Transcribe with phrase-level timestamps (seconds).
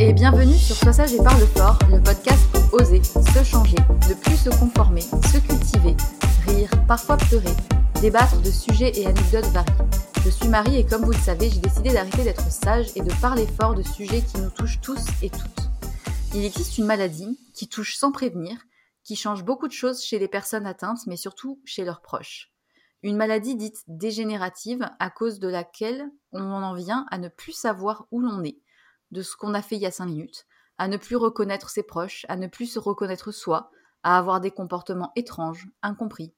[0.00, 3.76] et bienvenue sur Sois sage et parle fort, le podcast pour oser, se changer,
[4.08, 5.94] ne plus se conformer, se cultiver,
[6.46, 7.54] rire, parfois pleurer,
[8.00, 9.70] débattre de sujets et anecdotes variés.
[10.24, 13.12] Je suis Marie et comme vous le savez, j'ai décidé d'arrêter d'être sage et de
[13.20, 15.68] parler fort de sujets qui nous touchent tous et toutes.
[16.34, 18.56] Il existe une maladie qui touche sans prévenir,
[19.04, 22.50] qui change beaucoup de choses chez les personnes atteintes, mais surtout chez leurs proches.
[23.02, 28.06] Une maladie dite dégénérative à cause de laquelle on en vient à ne plus savoir
[28.10, 28.60] où l'on est,
[29.10, 30.46] de ce qu'on a fait il y a cinq minutes,
[30.78, 33.70] à ne plus reconnaître ses proches, à ne plus se reconnaître soi,
[34.02, 36.32] à avoir des comportements étranges, incompris.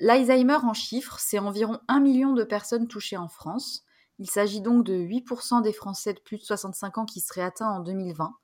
[0.00, 3.84] L'Alzheimer en chiffres, c'est environ 1 million de personnes touchées en France.
[4.18, 7.70] Il s'agit donc de 8% des Français de plus de 65 ans qui seraient atteints
[7.70, 8.34] en 2020.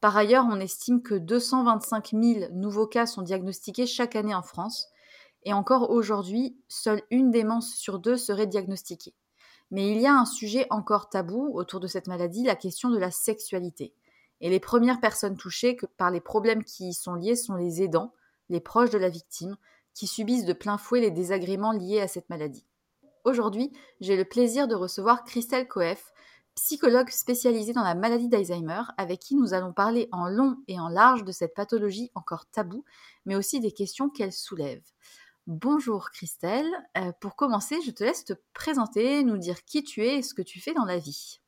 [0.00, 4.88] Par ailleurs, on estime que 225 000 nouveaux cas sont diagnostiqués chaque année en France.
[5.44, 9.14] Et encore aujourd'hui, seule une démence sur deux serait diagnostiquée.
[9.72, 12.98] Mais il y a un sujet encore tabou autour de cette maladie, la question de
[12.98, 13.94] la sexualité.
[14.42, 18.12] Et les premières personnes touchées par les problèmes qui y sont liés sont les aidants,
[18.50, 19.56] les proches de la victime,
[19.94, 22.66] qui subissent de plein fouet les désagréments liés à cette maladie.
[23.24, 26.12] Aujourd'hui, j'ai le plaisir de recevoir Christelle Coef,
[26.54, 30.88] psychologue spécialisée dans la maladie d'Alzheimer, avec qui nous allons parler en long et en
[30.88, 32.84] large de cette pathologie encore taboue,
[33.24, 34.82] mais aussi des questions qu'elle soulève.
[35.48, 36.70] Bonjour Christelle.
[36.96, 40.34] Euh, pour commencer, je te laisse te présenter, nous dire qui tu es et ce
[40.34, 41.40] que tu fais dans la vie.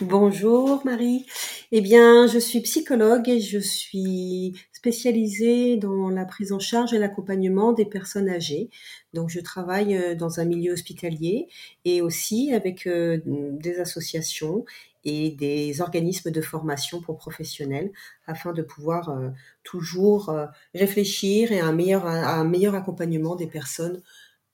[0.00, 1.26] Bonjour Marie.
[1.70, 6.98] Eh bien, je suis psychologue et je suis spécialisée dans la prise en charge et
[6.98, 8.70] l'accompagnement des personnes âgées.
[9.12, 11.48] Donc, je travaille euh, dans un milieu hospitalier
[11.84, 14.64] et aussi avec euh, des associations
[15.06, 17.92] et des organismes de formation pour professionnels
[18.26, 19.30] afin de pouvoir euh,
[19.62, 20.36] toujours
[20.74, 24.02] réfléchir et un meilleur, à un meilleur accompagnement des personnes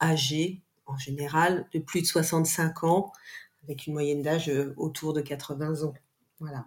[0.01, 3.13] âgées en général de plus de 65 ans
[3.65, 5.95] avec une moyenne d'âge euh, autour de 80 ans.
[6.39, 6.65] Voilà.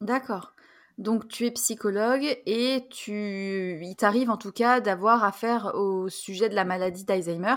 [0.00, 0.54] D'accord.
[0.96, 6.48] Donc tu es psychologue et tu, il t'arrive en tout cas d'avoir affaire au sujet
[6.48, 7.56] de la maladie d'Alzheimer.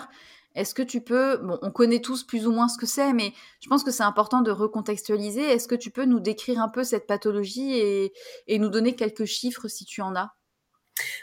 [0.55, 3.33] Est-ce que tu peux, bon, on connaît tous plus ou moins ce que c'est, mais
[3.61, 5.41] je pense que c'est important de recontextualiser.
[5.41, 8.13] Est-ce que tu peux nous décrire un peu cette pathologie et,
[8.47, 10.31] et nous donner quelques chiffres si tu en as?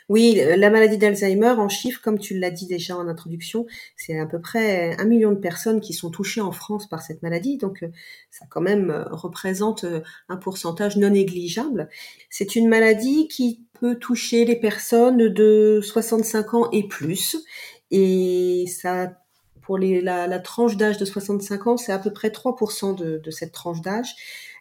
[0.08, 4.26] Oui, la maladie d'Alzheimer, en chiffres, comme tu l'as dit déjà en introduction, c'est à
[4.26, 7.82] peu près un million de personnes qui sont touchées en France par cette maladie, donc
[7.82, 7.88] euh,
[8.30, 11.88] ça quand même euh, représente euh, un pourcentage non négligeable.
[12.30, 17.36] C'est une maladie qui peut toucher les personnes de 65 ans et plus,
[17.90, 19.12] et ça
[19.62, 23.30] pour les, la, tranche d'âge de 65 ans, c'est à peu près 3% de, de
[23.32, 24.14] cette tranche d'âge.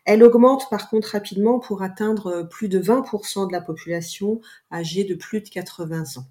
[0.06, 4.39] Elle augmente par contre rapidement pour atteindre euh, plus de 20% de la population
[4.72, 6.25] âgée de plus de 80 ans.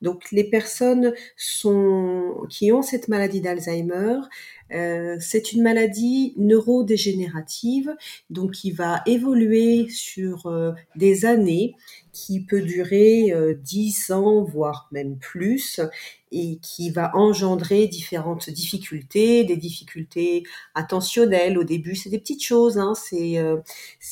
[0.00, 4.16] Donc les personnes sont, qui ont cette maladie d'Alzheimer,
[4.72, 7.94] euh, c'est une maladie neurodégénérative,
[8.30, 11.74] donc qui va évoluer sur euh, des années,
[12.20, 15.80] qui peut durer euh, 10 ans, voire même plus,
[16.32, 20.44] et qui va engendrer différentes difficultés, des difficultés
[20.74, 21.58] attentionnelles.
[21.58, 23.56] Au début, c'est des petites choses, hein, c'est euh,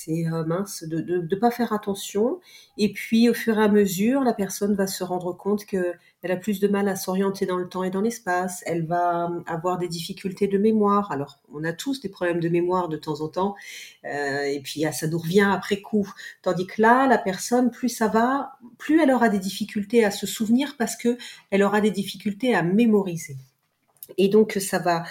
[0.09, 2.41] euh, mince de ne pas faire attention.
[2.77, 6.33] Et puis, au fur et à mesure, la personne va se rendre compte que elle
[6.33, 9.79] a plus de mal à s'orienter dans le temps et dans l'espace, elle va avoir
[9.79, 11.13] des difficultés de mémoire.
[11.13, 13.55] Alors, on a tous des problèmes de mémoire de temps en temps,
[14.05, 16.13] euh, et puis ça nous revient après coup.
[16.43, 17.98] Tandis que là, la personne, plus
[18.79, 21.17] plus elle aura des difficultés à se souvenir parce que
[21.51, 23.37] elle aura des difficultés à mémoriser.
[24.17, 25.05] Et donc, ça va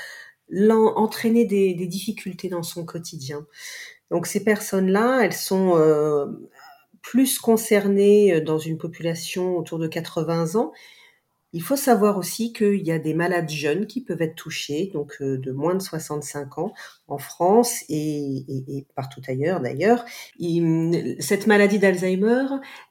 [0.95, 3.45] entraîner des, difficultés dans son quotidien.
[4.09, 6.25] Donc, ces personnes-là, elles sont euh,
[7.01, 10.71] plus concernées dans une population autour de 80 ans,
[11.57, 15.15] il faut savoir aussi qu'il y a des malades jeunes qui peuvent être touchés, donc
[15.21, 16.71] euh, de moins de 65 ans,
[17.07, 20.05] en France et, partout ailleurs d'ailleurs.
[21.19, 22.45] Cette maladie d'Alzheimer,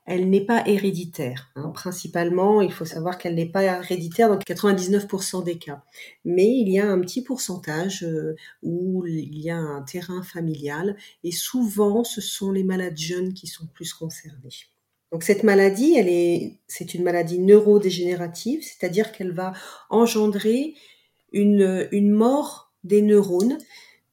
[0.04, 1.52] elle n'est pas héréditaire.
[1.54, 1.70] Hein.
[1.74, 5.84] Principalement, il faut savoir qu'elle n'est pas héréditaire dans 99% des cas.
[6.24, 8.34] Mais il y a un petit pourcentage euh,
[8.64, 13.46] où il y a un terrain familial et souvent ce sont les malades jeunes qui
[13.46, 14.66] sont plus concernés.
[15.20, 19.52] Cette maladie, c'est une maladie neurodégénérative, c'est-à-dire qu'elle va
[19.90, 20.74] engendrer
[21.32, 23.58] une, une mort des neurones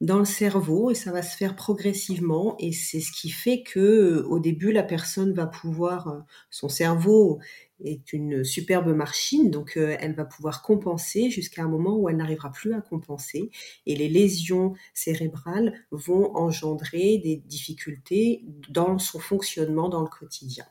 [0.03, 4.25] dans le cerveau et ça va se faire progressivement et c'est ce qui fait que
[4.27, 7.39] au début la personne va pouvoir son cerveau
[7.79, 12.17] est une superbe machine donc euh, elle va pouvoir compenser jusqu'à un moment où elle
[12.17, 13.49] n'arrivera plus à compenser
[13.85, 20.65] et les lésions cérébrales vont engendrer des difficultés dans son fonctionnement dans le quotidien.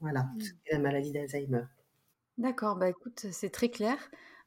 [0.00, 0.40] Voilà, mmh.
[0.40, 1.64] c'est la maladie d'Alzheimer.
[2.38, 3.96] D'accord, bah écoute, c'est très clair.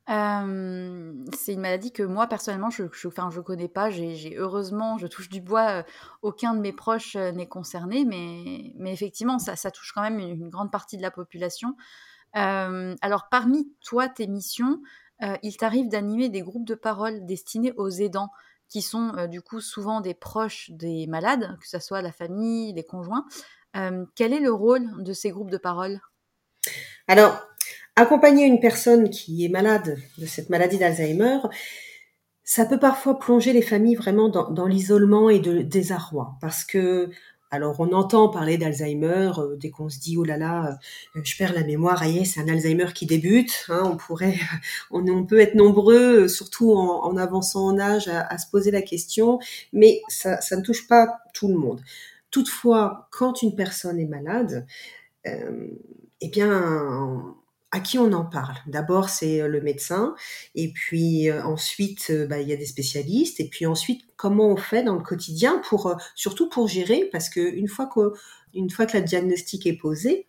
[0.07, 5.07] c'est une maladie que moi personnellement je je enfin je connais pas, j'ai heureusement, je
[5.07, 5.83] touche du bois,
[6.21, 10.49] aucun de mes proches, n'est concerné, mais mais effectivement ça ça touche quand même une
[10.49, 11.75] grande partie de la population.
[12.33, 14.81] alors parmi toi, tes missions,
[15.43, 18.31] il t'arrive d'animer des groupes de parole destinés aux aidants
[18.67, 22.83] qui sont, du coup souvent des proches des malades, que ce soit la famille, les
[22.83, 23.25] conjoints
[24.15, 25.99] quel est le rôle de ces groupes de parole?
[27.07, 27.39] Alors,
[27.95, 31.39] accompagner une personne qui est malade de cette maladie d'Alzheimer,
[32.43, 37.09] ça peut parfois plonger les familles vraiment dans, l'isolement et de désarroi, parce que
[37.51, 40.79] alors on entend parler d'Alzheimer euh, dès qu'on se dit oh là là,
[41.15, 43.65] euh, je perds la mémoire, aïe, c'est un Alzheimer qui débute.
[43.69, 44.35] Hein, on pourrait,
[44.91, 49.39] on, peut être nombreux, surtout en, avançant en âge, à, se poser la question,
[49.73, 51.81] mais ça ne touche pas tout le monde.
[52.31, 54.65] Toutefois, quand une personne est malade,
[55.27, 55.67] euh,
[56.21, 57.35] eh bien,
[57.71, 58.55] à qui on en parle?
[58.67, 60.15] D'abord, c'est euh, le médecin,
[60.55, 64.57] et puis euh, ensuite, bah, il y a des spécialistes, et puis ensuite, comment on
[64.57, 68.13] fait dans le quotidien pour, surtout pour gérer, parce que une fois que,
[68.53, 70.27] une fois que la diagnostic est posée,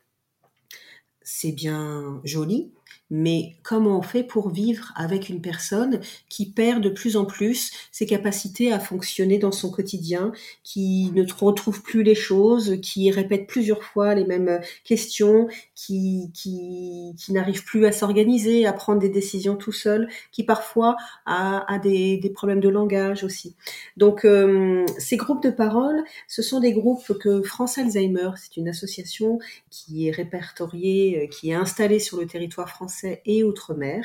[1.23, 2.73] c'est bien joli,
[3.11, 7.73] mais comment on fait pour vivre avec une personne qui perd de plus en plus
[7.91, 13.47] ses capacités à fonctionner dans son quotidien, qui ne retrouve plus les choses, qui répète
[13.47, 19.09] plusieurs fois les mêmes questions, qui, qui, qui n'arrive plus à s'organiser, à prendre des
[19.09, 23.57] décisions tout seul, qui parfois a, a des, des, problèmes de langage aussi.
[23.97, 28.69] Donc euh, ces groupes de parole, ce sont des groupes que France Alzheimer, c'est une
[28.69, 29.41] association
[29.71, 34.05] qui est répertoriée, euh, qui est installée sur le territoire français et Outre-mer.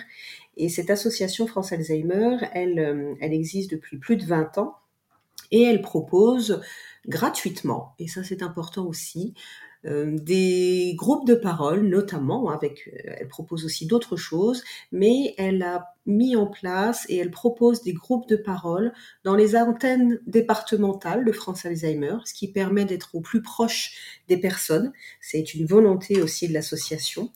[0.58, 4.76] Et cette association France Alzheimer, elle, euh, existe depuis plus de 20 ans
[5.52, 6.62] et elle propose
[7.08, 9.36] gratuitement, et ça c'est important aussi,
[9.86, 15.62] euh, des groupes de parole, notamment, avec, euh, elle propose aussi d'autres choses, mais elle
[15.62, 21.24] a mis en place et elle propose des groupes de parole dans les antennes départementales
[21.24, 24.92] de France Alzheimer, ce qui permet d'être au plus proche des personnes.
[25.22, 27.32] C'est une volonté aussi de l'association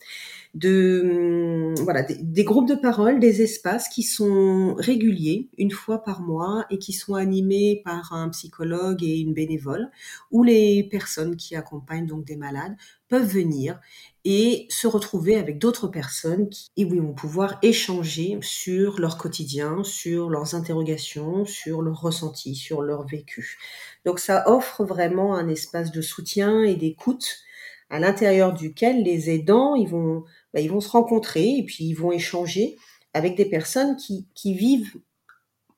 [0.55, 6.21] de hum, voilà des, groupes de parole, des espaces qui sont réguliers une fois par
[6.21, 9.89] mois et qui sont animés par un psychologue et une bénévole
[10.31, 12.75] où les personnes qui accompagnent donc des malades
[13.09, 13.79] peuvent venir
[14.25, 19.83] et se retrouver avec d'autres personnes qui, et oui, vont pouvoir échanger sur leur quotidien,
[19.83, 23.57] sur leurs interrogations, sur leurs ressentis, sur leur vécu.
[24.05, 27.39] Donc ça offre vraiment un espace de soutien et d'écoute
[27.89, 31.93] à l'intérieur duquel les aidants, ils vont bah, ils vont se rencontrer et puis ils
[31.93, 32.77] vont échanger
[33.13, 34.99] avec des personnes qui, qui vivent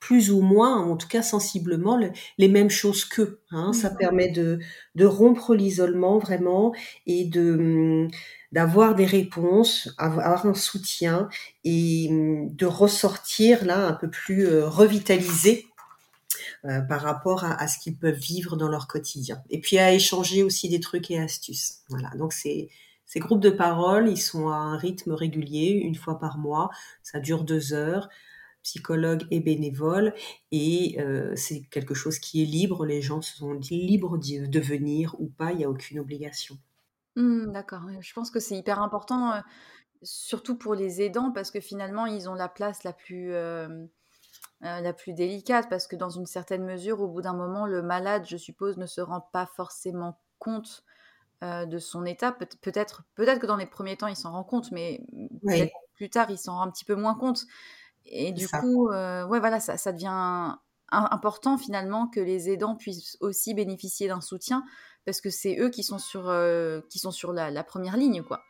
[0.02, 1.98] plus ou moins, en tout cas sensiblement,
[2.40, 3.40] les mêmes choses qu'eux.
[3.52, 3.72] Hein.
[3.72, 4.60] Ça permet de,
[4.96, 6.74] de rompre l'isolement vraiment
[7.06, 8.08] et de
[8.52, 11.30] d'avoir des réponses, avoir un soutien
[11.64, 15.68] et de ressortir là un peu plus euh, revitalisé
[16.66, 19.42] euh, par rapport à, ce qu'ils peuvent vivre dans leur quotidien.
[19.50, 21.80] Et puis à échanger aussi des trucs et astuces.
[21.90, 22.70] Voilà, donc c'est
[23.06, 26.70] ces groupes de parole, ils sont à un rythme régulier, une fois par mois.
[27.04, 28.10] Ça dure deux heures
[28.64, 30.14] psychologue et bénévole
[30.52, 35.28] et euh, c'est quelque chose qui est libre, les gens sont libres de venir ou
[35.28, 36.58] pas, il n'y a aucune obligation.
[37.16, 39.40] Mmh, d'accord, je pense que c'est hyper important, euh,
[40.04, 43.34] surtout pour les aidants, parce que finalement ils ont la place la plus,
[44.62, 48.26] la plus délicate, parce que dans une certaine mesure, au bout d'un moment, le malade,
[48.28, 50.84] je suppose, ne se rend pas forcément compte
[51.44, 52.32] euh, de son état.
[52.32, 55.02] peut-être, peut-être que dans les premiers temps, il s'en rend compte, mais
[55.96, 57.46] plus tard, il s'en rend un petit peu moins compte.
[58.06, 60.56] Et du coup, euh, ouais, voilà, ça, ça devient
[60.92, 64.64] important finalement que les aidants puissent aussi bénéficier d'un soutien
[65.06, 68.44] parce que c'est eux qui sont sur, euh, qui sont sur la, première ligne, quoi.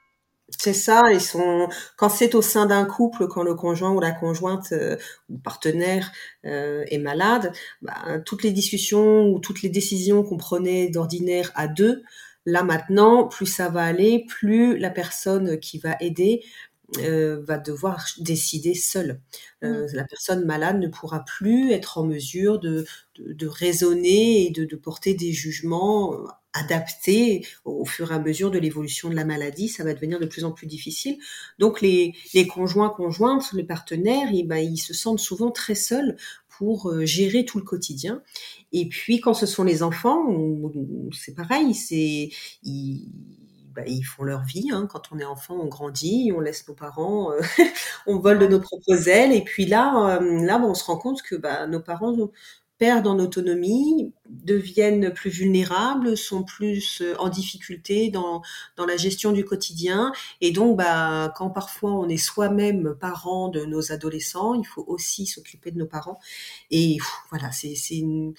[0.57, 4.11] C'est ça, ils sont quand c'est au sein d'un couple, quand le conjoint ou la
[4.11, 4.73] conjointe
[5.29, 6.11] ou partenaire
[6.43, 12.03] est malade, bah, toutes les discussions ou toutes les décisions qu'on prenait d'ordinaire à deux,
[12.47, 16.43] Là maintenant, plus ça va aller, plus la personne qui va aider
[16.99, 19.21] euh, va devoir décider seule.
[19.63, 19.89] Euh, mmh.
[19.93, 22.85] La personne malade ne pourra plus être en mesure de,
[23.17, 28.51] de, raisonner et de, de, porter des jugements euh, adaptés au, fur et à mesure
[28.51, 29.69] de l'évolution de la maladie.
[29.69, 31.17] Ça va devenir de plus en plus difficile.
[31.59, 36.17] Donc les, les conjoints, conjointes, les partenaires, ils, ben, ils se sentent souvent très seuls
[36.49, 38.21] pour gérer tout le quotidien.
[38.73, 40.25] Et puis quand ce sont les enfants,
[41.13, 42.29] c'est pareil, c'est
[42.63, 43.07] ils,
[43.73, 44.69] bah, ils, font leur vie.
[44.71, 44.87] Hein.
[44.89, 47.41] Quand on est enfant, on grandit, on laisse nos parents, euh,
[48.07, 49.31] on vole de nos propres ailes.
[49.33, 52.15] Et puis là, euh, là, on se rend compte que bah, nos parents
[52.81, 58.41] perdent en autonomie, deviennent plus vulnérables, sont plus euh, en difficulté dans,
[58.75, 60.11] dans la gestion du quotidien.
[60.41, 65.27] Et donc, bah, quand parfois on est soi-même parent de nos adolescents, il faut aussi
[65.27, 66.19] s'occuper de nos parents.
[66.71, 66.97] Et
[67.29, 68.33] voilà, c'est une,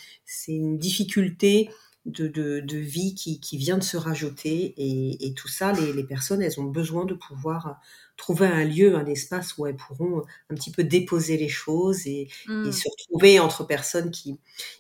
[0.48, 1.70] une difficulté
[2.04, 4.74] de, de, de, vie qui, qui vient de se rajouter.
[4.76, 7.80] Et, et tout ça, les, les, personnes, elles ont besoin de pouvoir
[8.16, 12.28] trouver un lieu, un espace où elles pourront un petit peu déposer les choses et,
[12.48, 12.72] et mmh.
[12.72, 14.38] se retrouver entre personnes qui,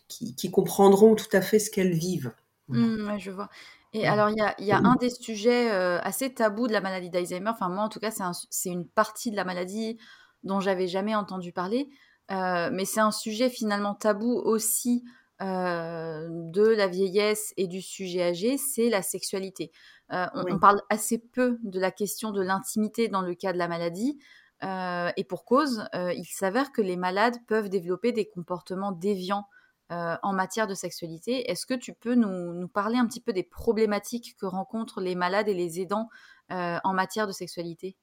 [0.08, 2.32] qui, qui, comprendront tout à fait ce qu'elles vivent.
[2.68, 3.48] Mmh, ouais, je vois.
[3.94, 6.80] Et alors, il y a, y a, un des sujets euh, assez tabous de la
[6.80, 7.50] maladie d'Alzheimer.
[7.50, 8.10] Enfin, moi, en tout cas,
[8.50, 9.98] c'est une partie de la maladie
[10.44, 11.90] dont j'avais jamais entendu parler.
[12.30, 15.04] Euh, mais c'est un sujet finalement tabou aussi
[15.42, 19.72] euh, de la vieillesse et du sujet âgé, c'est la sexualité.
[20.12, 23.66] Euh, on, parle assez peu de la question de l'intimité dans le cas de la
[23.66, 24.18] maladie.
[24.62, 29.46] Euh, et pour cause, il s'avère que les malades peuvent développer des comportements déviants
[29.90, 31.50] en matière de sexualité.
[31.50, 35.14] Est-ce que tu peux nous, nous, parler un petit peu des problématiques que rencontrent les
[35.14, 36.08] malades et les aidants
[36.48, 37.96] en matière de sexualité?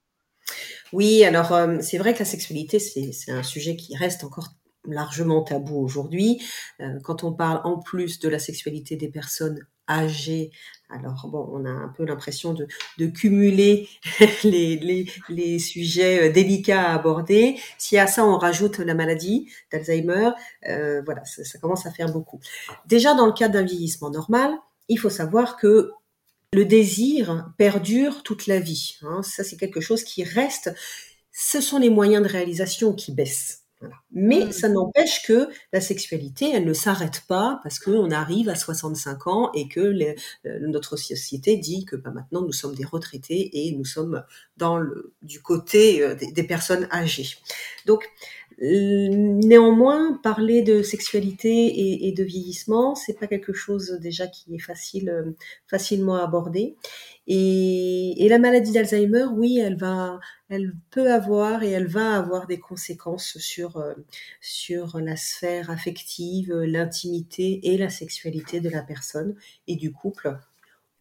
[0.94, 4.50] Oui, alors c'est vrai que la sexualité, c'est un sujet qui reste encore
[4.92, 6.42] largement tabou aujourd'hui.
[6.82, 10.52] Euh, quand on parle en plus de la sexualité des personnes âgées.
[10.90, 12.68] Alors bon, on a un peu l'impression de,
[13.08, 13.90] cumuler
[14.44, 17.60] les, sujets délicats à aborder.
[17.78, 20.32] Si à ça on rajoute la maladie d'Alzheimer,
[20.68, 22.40] euh, voilà, ça, ça, commence à faire beaucoup.
[22.86, 24.52] Déjà dans le cadre d'un vieillissement normal,
[24.90, 25.92] il faut savoir que
[26.54, 28.98] le désir perdure toute la vie.
[29.04, 29.22] Hein.
[29.24, 30.74] Ça, c'est quelque chose qui reste.
[31.32, 33.66] Ce sont les moyens de réalisation qui baissent.
[34.12, 34.52] Mais mmh.
[34.52, 39.52] ça n'empêche que la sexualité, elle ne s'arrête pas parce qu'on arrive à 65 ans
[39.54, 40.14] et que euh,
[40.62, 44.24] notre société dit que bah, maintenant nous sommes des retraités et nous sommes
[44.58, 47.38] dans le, du côté euh, des, des, personnes âgées.
[47.86, 48.10] Donc
[48.62, 55.10] Néanmoins, parler de sexualité et, de vieillissement, c'est pas quelque chose déjà qui est facile,
[55.10, 55.32] euh,
[55.68, 56.76] facilement abordé.
[57.28, 62.60] Et, la maladie d'Alzheimer, oui, elle va, elle peut avoir et elle va avoir des
[62.60, 63.94] conséquences sur euh,
[64.42, 69.36] sur la sphère affective, l'intimité et la sexualité de la personne
[69.68, 70.38] et du couple.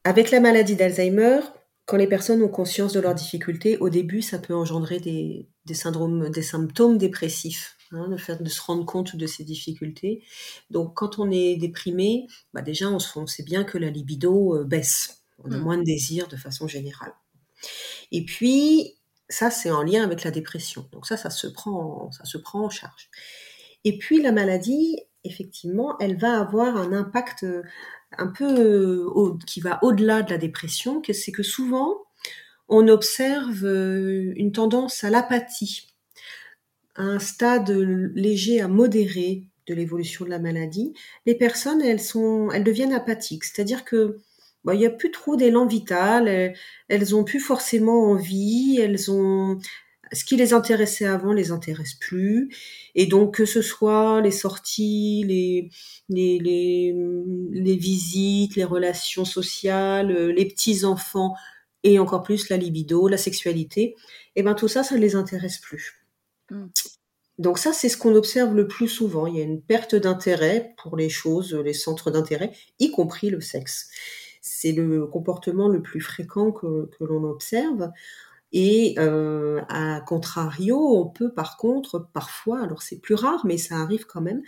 [0.04, 1.40] Avec la maladie d'Alzheimer,
[1.88, 6.28] quand les personnes ont conscience de leurs difficultés, au début, ça peut engendrer des, syndromes,
[6.28, 10.23] des symptômes dépressifs, hein, le fait de se rendre compte de ces difficultés.
[10.68, 15.23] Donc, quand on est déprimé, bah déjà, on, sait bien que la libido euh, baisse.
[15.42, 15.61] On a mmh.
[15.62, 17.14] moins de désir de façon générale.
[18.12, 18.97] Et puis,
[19.30, 20.87] ça, c'est en lien avec la dépression.
[20.92, 23.09] Donc ça, ça se prend, ça se prend en charge.
[23.85, 27.47] Et puis, la maladie, effectivement, elle va avoir un impact
[28.16, 29.06] un peu
[29.46, 32.04] qui va au-delà de la dépression, c'est que souvent
[32.68, 35.94] on observe euh, une tendance à l'apathie,
[36.96, 40.92] un stade léger à modéré de l'évolution de la maladie.
[41.26, 44.18] Les personnes, elles sont, elles deviennent apathiques, c'est-à-dire que
[44.70, 46.54] il n'y a plus trop d'élan vital, elles,
[46.88, 49.58] elles ont plus forcément envie, elles ont,
[50.12, 52.54] ce qui les intéressait avant les intéresse plus.
[52.94, 55.70] Et donc que ce soit les sorties, les,
[56.08, 56.94] les, les,
[57.52, 61.34] les visites, les relations sociales, les petits-enfants
[61.84, 63.94] et encore plus la libido, la sexualité, et
[64.36, 66.04] eh ben tout ça, ça ne les intéresse plus.
[66.50, 66.66] Mm.
[67.38, 69.26] Donc ça, c'est ce qu'on observe le plus souvent.
[69.26, 72.50] Il y a une perte d'intérêt pour les choses, les centres d'intérêt,
[72.80, 73.90] y compris le sexe.
[74.40, 77.90] C'est le comportement le plus fréquent que, que l'on observe.
[78.52, 83.76] Et euh, à contrario, on peut par contre parfois, alors c'est plus rare, mais ça
[83.76, 84.42] arrive quand même,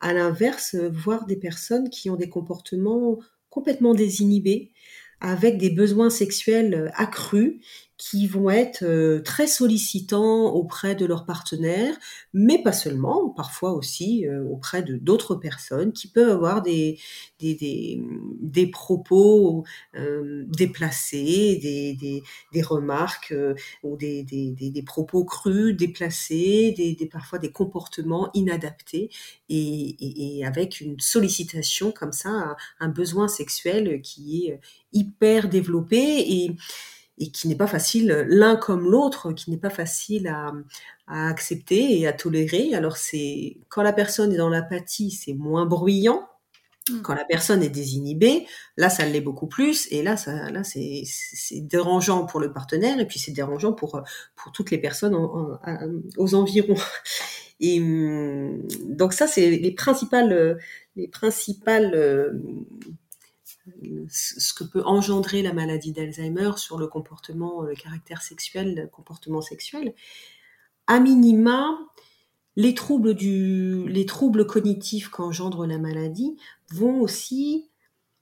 [0.00, 3.18] à l'inverse, voir des personnes qui ont des comportements
[3.50, 4.72] complètement désinhibés,
[5.20, 7.60] avec des besoins sexuels accrus
[7.96, 11.96] qui vont être euh, très sollicitants auprès de leurs partenaires,
[12.32, 16.98] mais pas seulement, parfois aussi euh, auprès de d'autres personnes qui peuvent avoir des,
[17.38, 17.56] des,
[18.40, 23.32] des, propos euh, déplacés, des, des, des remarques
[23.84, 29.10] ou des, des, des, propos crus, déplacés, des, des, parfois des comportements inadaptés
[29.48, 34.60] et, et, avec une sollicitation comme ça, un besoin sexuel qui est
[34.92, 36.56] hyper développé et
[37.18, 40.52] et qui n'est pas facile l'un comme l'autre, qui n'est pas facile à,
[41.06, 42.74] à, accepter et à tolérer.
[42.74, 46.28] Alors c'est quand la personne est dans l'apathie, c'est moins bruyant.
[46.90, 47.00] Mmh.
[47.00, 48.46] Quand la personne est désinhibée,
[48.76, 53.00] là ça l'est beaucoup plus et là ça là c'est c'est dérangeant pour le partenaire
[53.00, 54.02] et puis c'est dérangeant pour
[54.36, 56.76] pour toutes les personnes aux environs.
[57.60, 60.58] Et mmh, donc ça c'est les principales
[60.96, 61.94] les principales
[64.08, 69.40] ce que peut engendrer la maladie d'Alzheimer sur le comportement, le caractère sexuel, le comportement
[69.40, 69.94] sexuel.
[70.86, 71.78] À minima,
[72.56, 76.36] les troubles, du, les troubles cognitifs qu'engendre la maladie
[76.70, 77.70] vont aussi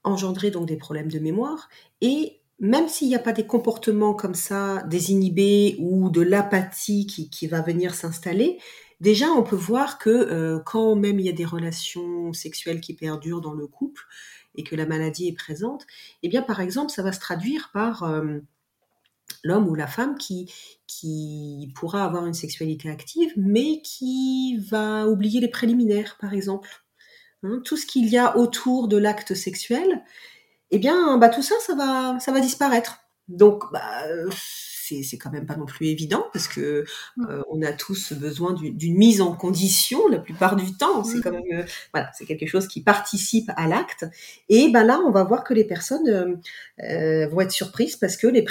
[0.03, 1.69] engendrer donc des problèmes de mémoire
[2.01, 7.29] et même s'il n'y a pas des comportements comme ça désinhibés ou de l'apathie qui,
[7.29, 8.59] qui, va venir s'installer,
[9.01, 12.93] déjà on peut voir que euh, quand même il y a des relations sexuelles qui
[12.93, 14.03] perdurent dans le couple,
[14.55, 15.85] et que la maladie est présente,
[16.21, 18.39] eh bien par exemple, ça va se traduire par euh,
[19.43, 20.51] l'homme ou la femme qui,
[20.87, 26.83] qui pourra avoir une sexualité active, mais qui va oublier les préliminaires, par exemple.
[27.43, 30.03] Hein, tout ce qu'il y a autour de l'acte sexuel,
[30.71, 32.99] eh bien, bah, tout ça, ça va, ça va disparaître.
[33.27, 34.03] Donc, bah,
[34.83, 36.85] c'est quand même pas non plus évident parce que
[37.17, 37.25] mmh.
[37.29, 41.03] euh, on a tous besoin d'une mise en condition la plupart du temps.
[41.03, 41.21] C'est mmh.
[41.21, 44.05] quand même euh, voilà, c'est quelque chose qui participe à l'acte.
[44.49, 46.39] Et ben là, on va voir que les personnes
[46.83, 48.45] euh, vont être surprises parce que les,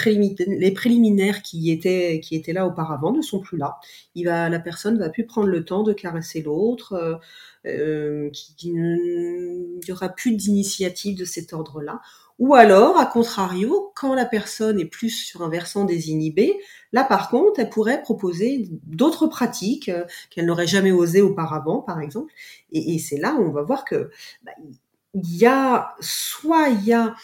[0.47, 3.77] les préliminaires qui étaient qui étaient là auparavant ne sont plus là.
[4.15, 7.19] Il va, la personne va plus prendre le temps de caresser l'autre.
[7.65, 12.01] Euh, qu'il n'y aura plus d'initiative de cet ordre-là.
[12.39, 16.59] Ou alors, à contrario, quand la personne est plus sur un versant désinhibé,
[16.91, 22.01] là par contre, elle pourrait proposer d'autres pratiques euh, qu'elle n'aurait jamais osé auparavant, par
[22.01, 22.33] exemple.
[22.71, 24.09] Et, c'est là où on va voir que
[24.43, 24.51] bah,
[25.13, 27.15] il y a soit il y a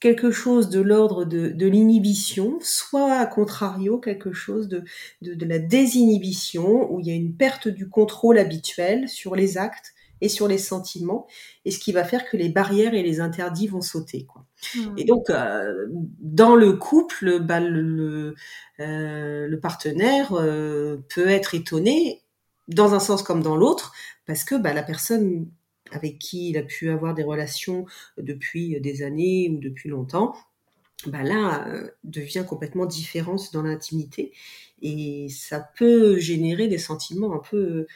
[0.00, 4.84] quelque chose de l'ordre de, l'inhibition, soit à contrario quelque chose de,
[5.22, 10.28] la désinhibition, où il y a une perte du contrôle habituel sur les actes et
[10.28, 11.26] sur les sentiments,
[11.64, 14.24] et ce qui va faire que les barrières et les interdits vont sauter.
[14.24, 14.46] Quoi.
[14.74, 14.80] Mmh.
[14.96, 15.86] Et donc, euh,
[16.20, 18.34] dans le couple, bah, le,
[18.80, 22.22] euh, le partenaire euh, peut être étonné,
[22.68, 23.92] dans un sens comme dans l'autre,
[24.26, 25.48] parce que bah, la personne
[25.92, 27.86] avec qui il a pu avoir des relations
[28.18, 30.34] depuis des années ou depuis longtemps,
[31.06, 34.32] bah là, euh, devient complètement différente dans l'intimité.
[34.82, 37.86] Et ça peut générer des sentiments un peu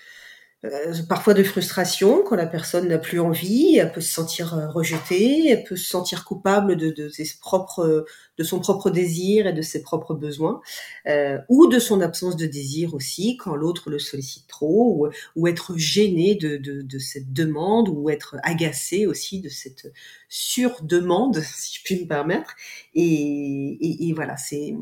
[0.64, 4.68] euh, parfois de frustration quand la personne n'a plus envie, elle peut se sentir euh,
[4.68, 8.04] rejetée, elle peut se sentir coupable de, de ses propres,
[8.40, 10.60] de son propre désir et de ses propres besoins,
[11.06, 15.76] euh, ou de son absence de désir aussi quand l'autre le sollicite trop, ou, être
[15.76, 19.92] gêné de, de, cette demande, ou être agacé aussi de cette
[20.28, 22.54] surdemande, si je puis me permettre.
[22.94, 24.74] Et, et, voilà, c'est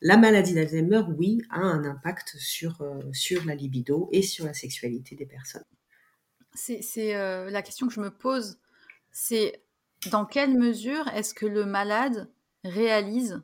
[0.00, 5.16] la maladie d'Alzheimer, oui, a un impact sur sur la libido et sur la sexualité
[5.26, 5.64] personnes.
[6.54, 8.58] C'est euh, la question que je me pose,
[9.10, 9.62] c'est
[10.10, 12.28] dans quelle mesure est-ce que le malade
[12.64, 13.42] réalise,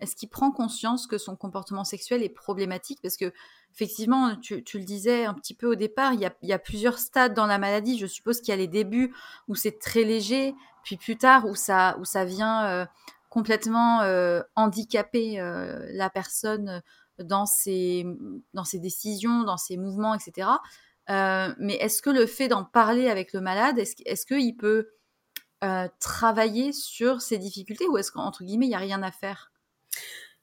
[0.00, 3.00] est-ce qu'il prend conscience que son comportement sexuel est problématique?
[3.02, 3.32] Parce que
[3.74, 7.46] effectivement, tu, le disais un petit peu au départ, il y, a, plusieurs stades dans
[7.46, 7.98] la maladie.
[7.98, 9.14] Je suppose qu'il y a les débuts
[9.48, 12.86] où c'est très léger, puis plus tard où ça, où ça vient euh,
[13.28, 15.36] complètement euh, handicaper
[15.92, 16.82] la personne
[17.18, 18.06] dans ses,
[18.54, 20.48] dans ses décisions, dans ses mouvements, etc.
[21.10, 24.88] Euh, mais est-ce que le fait d'en parler avec le malade, est-ce qu'il peut
[25.62, 29.52] euh, travailler sur ces difficultés ou est-ce qu'entre guillemets, il n'y a rien à faire?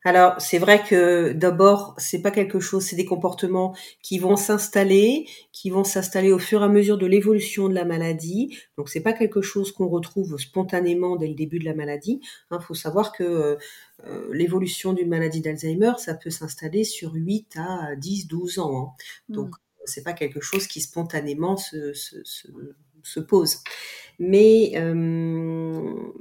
[0.04, 5.28] Alors, c'est vrai que d'abord, c'est pas quelque chose, c'est des comportements qui vont s'installer,
[5.52, 8.58] qui vont s'installer au fur et à mesure de l'évolution de la maladie.
[8.78, 12.22] Donc, c'est pas quelque chose qu'on retrouve spontanément dès le début de la maladie.
[12.24, 13.58] Il hein, faut savoir que
[14.06, 18.78] euh, l'évolution d'une maladie d'Alzheimer, ça peut s'installer sur 8 à 10, 12 ans.
[18.78, 19.04] Hein.
[19.28, 22.48] Donc, mmh c'est pas quelque chose qui spontanément se, se, se,
[23.20, 23.58] pose.
[24.20, 26.12] Mais euh,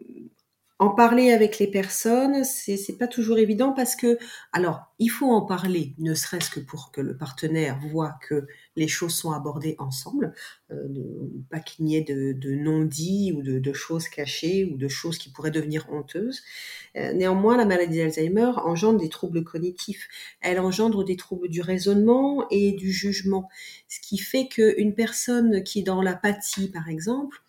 [0.79, 4.19] en parler avec les personnes, c'est c'est pas toujours évident parce que
[4.53, 8.89] alors il faut en parler, ne serait-ce que pour que le partenaire voit que les
[8.89, 10.35] choses sont abordées ensemble,
[10.71, 10.87] euh,
[11.51, 15.31] pas qu'il n'y ait de, non-dits ou de, de, choses cachées ou de choses qui
[15.31, 16.43] pourraient devenir honteuses.
[16.97, 20.09] Euh, néanmoins, la maladie d'Alzheimer engendre des troubles cognitifs.
[20.43, 23.49] Elle engendre des troubles du raisonnement et du jugement,
[23.89, 27.43] ce qui fait qu'une personne qui est dans l'apathie, par exemple,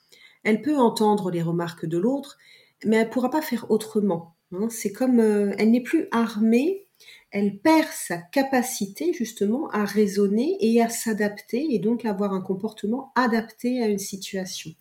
[0.43, 2.37] elle peut entendre les remarques de l'autre,
[2.85, 4.35] mais elle pourra pas faire autrement.
[4.51, 4.67] Hein.
[4.69, 6.87] C'est comme euh, elle n'est plus armée,
[7.31, 13.11] elle perd sa capacité justement à raisonner et à s'adapter et donc avoir un comportement
[13.15, 14.71] adapté à une situation.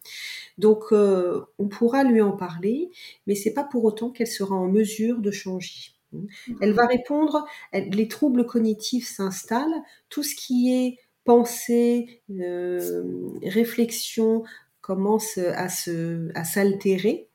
[0.59, 2.91] Donc euh, on pourra lui en parler,
[3.27, 5.93] mais c'est pas pour autant qu'elle sera en mesure de changer.
[6.15, 6.27] Hein.
[6.61, 13.03] Elle va répondre, les troubles cognitifs s'installent, tout ce qui est pensée, euh,
[13.43, 14.45] réflexion
[14.81, 17.29] commence à se à s'altérer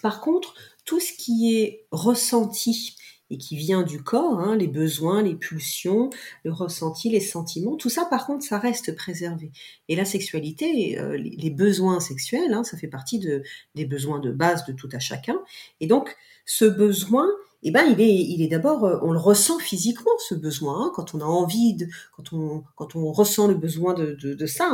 [0.00, 0.54] par contre,
[0.84, 2.96] tout ce qui est ressenti
[3.30, 6.10] et qui vient du corps, hein, les besoins, les pulsions,
[6.44, 9.50] le ressenti, les sentiments, tout ça par contre, ça reste préservé.
[9.88, 13.42] Et la sexualité, euh, les, besoins sexuels, hein, ça fait partie de,
[13.74, 15.40] des besoins de base de tout à chacun.
[15.80, 17.26] Et donc, ce besoin,
[17.68, 20.86] eh ben, il est, il est d'abord, euh, on le ressent physiquement, ce besoin.
[20.86, 24.46] Hein, quand on a envie, de, quand, on, quand on ressent le besoin de, de,
[24.46, 24.70] ça,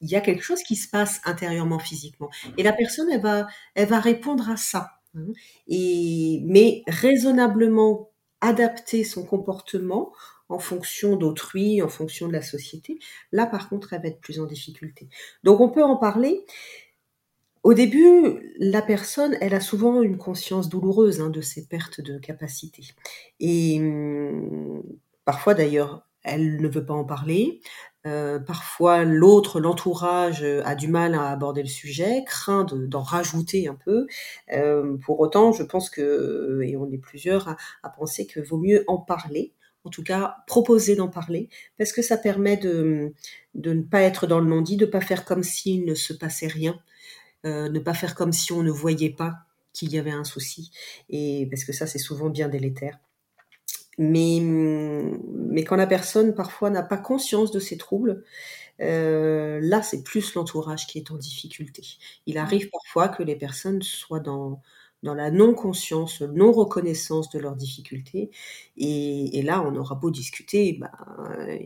[0.00, 2.30] il y a quelque chose qui se passe intérieurement, physiquement.
[2.58, 4.90] Et la personne, elle va, elle va répondre à ça.
[5.16, 5.26] Hein.
[5.68, 10.12] Et, mais raisonnablement adapter son comportement
[10.48, 12.98] en fonction d'autrui, en fonction de la société,
[13.32, 15.08] là par contre, elle va être plus en difficulté.
[15.42, 16.44] Donc on peut en parler.
[17.64, 22.18] Au début, la personne, elle a souvent une conscience douloureuse hein, de ses pertes de
[22.18, 22.82] capacité.
[23.40, 24.82] Et hum,
[25.24, 27.62] parfois d'ailleurs, elle ne veut pas en parler.
[28.06, 33.66] Euh, parfois, l'autre, l'entourage, euh, a du mal à aborder le sujet, craint d'en rajouter
[33.66, 34.06] un peu.
[34.52, 38.84] Euh, pour autant, je pense que, et on est plusieurs à, penser que vaut mieux
[38.88, 41.48] en parler, en tout cas proposer d'en parler,
[41.78, 43.14] parce que ça permet de,
[43.54, 46.12] de ne pas être dans le non-dit, de ne pas faire comme s'il ne se
[46.12, 46.78] passait rien,
[47.44, 49.34] euh, ne pas faire comme si on ne voyait pas
[49.72, 50.70] qu'il y avait un souci,
[51.10, 52.98] et parce que ça c'est souvent bien délétère.
[53.98, 58.24] Mais, mais quand la personne parfois n'a pas conscience de ses troubles,
[58.80, 61.84] euh, là c'est plus l'entourage qui est en difficulté.
[62.26, 64.62] Il arrive parfois que les personnes soient dans,
[65.04, 68.30] dans la non-conscience, non-reconnaissance de leurs difficultés.
[68.76, 70.90] Et, là, on aura beau discuter, bah,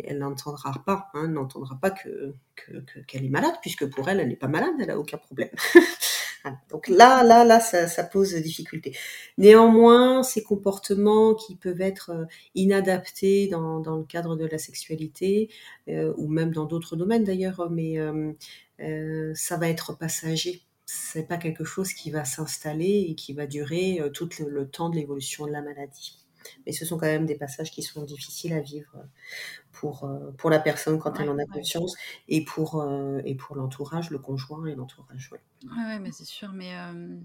[0.05, 4.29] elle n'entendra pas, hein, n'entendra pas que, qu'elle que, est malade, puisque pour elle, elle
[4.29, 5.51] n'est pas malade, elle n'a aucun problème.
[6.71, 8.97] Donc là, là, là, ça, pose difficulté.
[9.39, 12.25] Néanmoins, ces comportements qui peuvent être euh,
[12.55, 15.49] inadaptés dans, le cadre de la sexualité,
[15.89, 20.63] euh, ou même dans d'autres domaines d'ailleurs, mais euh, ça va être passager.
[20.91, 24.69] C'est pas quelque chose qui va s'installer et qui va durer euh, tout le, le
[24.71, 26.27] temps de l'évolution de la maladie.
[26.67, 28.97] Mais ce sont quand même des passages qui sont difficiles à vivre
[29.73, 31.55] pour, euh, pour la personne quand Ouais, elle en a ouais.
[31.55, 31.97] conscience
[32.29, 35.31] et pour, euh, et pour l'entourage, le conjoint et l'entourage.
[35.65, 36.53] Ouais, ouais, mais c'est sûr.
[36.53, 37.19] Mais euh,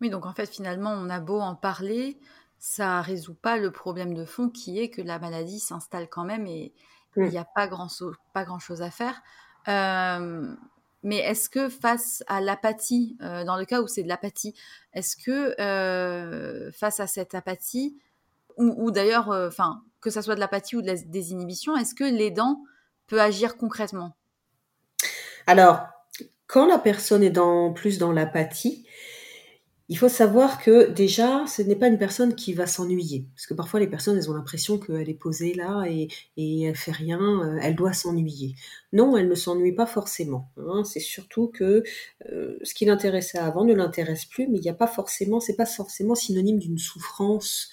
[0.00, 2.20] oui, donc en fait, finalement, on a beau en parler,
[2.58, 6.46] ça résout pas le problème de fond qui est que la maladie s'installe quand même
[6.46, 6.74] et
[7.24, 7.30] il Mm.
[7.30, 9.22] n'y a pas grand, so- pas grand chose à faire.
[9.68, 10.56] Euh,
[11.02, 14.54] mais est-ce que face à l'apathie, euh, dans le cas où c'est de l'apathie,
[14.92, 17.96] est-ce que euh, face à cette apathie,
[18.56, 22.04] ou, d'ailleurs, euh, enfin, que ça soit de l'apathie ou de la désinhibition, est-ce que
[22.04, 22.62] l'aidant
[23.06, 24.14] peut agir concrètement?
[25.46, 25.80] Alors,
[26.46, 27.32] quand la personne est
[27.74, 28.86] plus dans l'apathie,
[29.90, 33.26] il faut savoir que déjà, ce n'est pas une personne qui va s'ennuyer.
[33.34, 36.06] Parce que parfois, les personnes, elles ont l'impression qu'elle est posée là et,
[36.38, 38.54] elle fait rien, euh, elle doit s'ennuyer.
[38.92, 40.52] Non, elle ne s'ennuie pas forcément.
[40.58, 40.84] hein.
[40.84, 41.82] C'est surtout que
[42.30, 45.56] euh, ce qui l'intéressait avant ne l'intéresse plus, mais il n'y a pas forcément, c'est
[45.56, 47.70] pas forcément synonyme d'une souffrance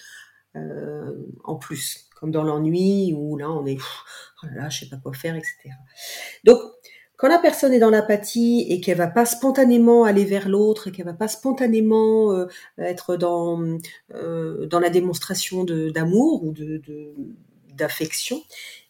[0.56, 4.02] euh, en plus, comme dans l'ennui où là, on est, pff,
[4.42, 5.70] oh là là, je sais pas quoi faire, etc.
[6.44, 6.58] Donc,
[7.18, 10.92] quand la personne est dans l'apathie et qu'elle va pas spontanément aller vers l'autre et
[10.92, 12.46] qu'elle va pas spontanément euh,
[12.78, 13.60] être dans
[14.14, 16.80] euh, dans la démonstration d'amour ou de
[17.74, 18.40] d'affection,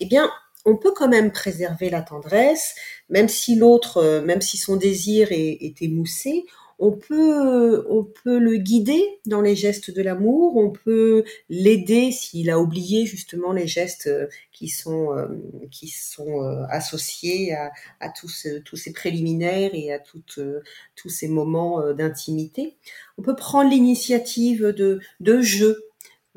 [0.00, 0.30] eh bien
[0.64, 2.74] on peut quand même préserver la tendresse,
[3.08, 6.44] même si l'autre, euh, même si son désir est émoussé,
[6.78, 12.50] on peut, on peut le guider dans les gestes de l'amour, on peut l'aider s'il
[12.50, 15.26] a oublié justement les gestes euh, qui sont, euh,
[15.70, 22.76] qui sont euh, associés à, tous, tous ces préliminaires et à tous ces moments d'intimité.
[23.18, 25.87] On peut prendre l'initiative de, de jeux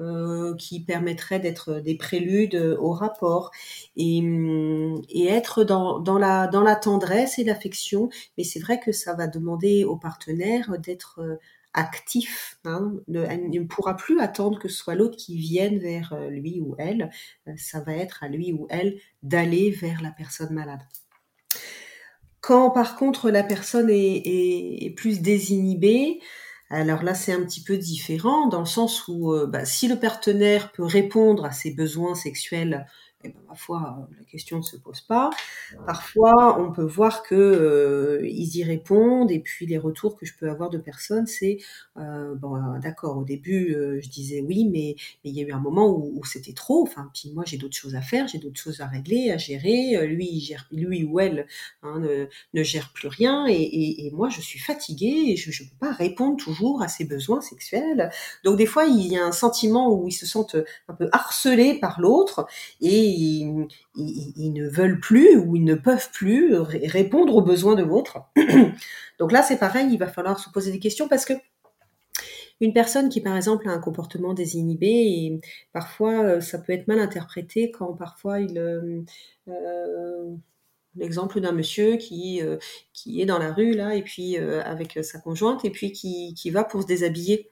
[0.01, 3.51] euh, qui permettraient d'être des préludes au rapport
[3.95, 8.09] et, hum, être dans, la, tendresse et l'affection.
[8.37, 11.35] Mais c'est vrai que ça va demander au partenaire d'être euh,
[11.73, 12.57] actif.
[12.65, 16.59] Hein, elle ne pourra plus attendre que ce soit l'autre qui vienne vers euh, lui
[16.61, 17.09] ou elle.
[17.47, 20.81] Euh, Ça va être à lui ou elle d'aller vers la personne malade.
[22.41, 26.19] Quand par contre la personne est plus désinhibée,
[26.71, 29.99] alors là c'est un petit peu différent dans le sens où euh, bah, si le
[29.99, 32.87] partenaire peut répondre à ses besoins sexuels,
[33.23, 35.29] eh ben, ma foi, euh, la question ne se pose pas.
[35.85, 40.33] Parfois, on peut voir que euh, ils y répondent et puis les retours que je
[40.37, 41.57] peux avoir de personnes, c'est
[41.97, 43.17] euh, bon, d'accord.
[43.17, 46.83] Au début, je disais oui, mais il y a eu un moment où, c'était trop.
[46.83, 50.07] Enfin, puis moi j'ai d'autres choses à faire, j'ai d'autres choses à régler, à gérer.
[50.07, 51.45] Lui, il gère, lui ou elle
[51.83, 51.99] hein,
[52.53, 55.75] ne, gère plus rien et, et, et moi je suis fatiguée et je ne peux
[55.79, 58.11] pas répondre toujours à ses besoins sexuels.
[58.45, 60.55] Donc des fois, il y a un sentiment où ils se sentent
[60.87, 62.45] un peu harcelés par l'autre
[62.79, 63.40] et
[63.95, 68.19] ils, ne veulent plus ou ils ne peuvent plus ré- répondre aux besoins de l'autre.
[69.19, 71.33] Donc là, c'est pareil, il va falloir se poser des questions parce que
[72.61, 75.41] une personne qui, par exemple, a un comportement désinhibé, et
[75.73, 78.57] parfois, euh, ça peut être mal interprété quand parfois il...
[78.57, 79.01] euh,
[79.47, 80.35] euh,
[80.97, 82.41] L'exemple d'un monsieur qui,
[82.91, 86.49] qui est dans la rue, là, et puis avec sa conjointe, et puis qui, qui
[86.49, 87.49] va pour se déshabiller.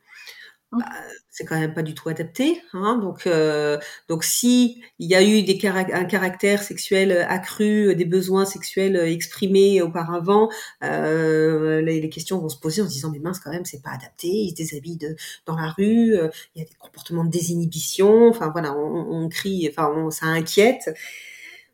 [0.72, 0.86] Bah,
[1.32, 2.62] c'est quand même pas du tout adapté.
[2.74, 8.06] Hein, donc, euh, donc si il y a eu des un caractère sexuel accru, des
[8.06, 10.48] besoins sexuels exprimés auparavant,
[10.84, 13.82] euh, les, les questions vont se poser en se disant mais mince quand même c'est
[13.82, 15.16] pas adapté, il se déshabille de,
[15.48, 19.28] dans la rue, euh, il y a des comportements de désinhibition, enfin voilà, on, on
[19.28, 20.92] crie, enfin on, ça inquiète.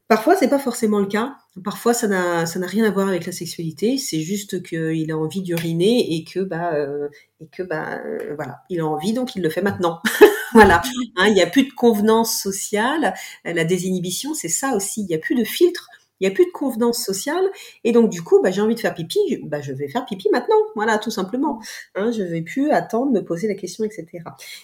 [0.07, 1.37] Parfois, c'est pas forcément le cas.
[1.63, 3.97] Parfois, ça n'a rien à voir avec la sexualité.
[3.97, 7.07] C'est juste qu'il a envie d'uriner et que bah euh,
[7.39, 10.01] et que bah euh, voilà, il a envie donc il le fait maintenant.
[10.53, 10.81] voilà.
[11.15, 13.13] Hein, il n'y a plus de convenance sociale.
[13.45, 15.01] La désinhibition, c'est ça aussi.
[15.01, 15.89] Il n'y a plus de filtre.
[16.19, 17.43] Il n'y a plus de convenance sociale.
[17.83, 19.19] Et donc, du coup, bah, j'ai envie de faire pipi.
[19.29, 20.55] Je, bah, je vais faire pipi maintenant.
[20.75, 21.59] Voilà, tout simplement.
[21.95, 24.07] Hein, je vais plus attendre, me poser la question, etc.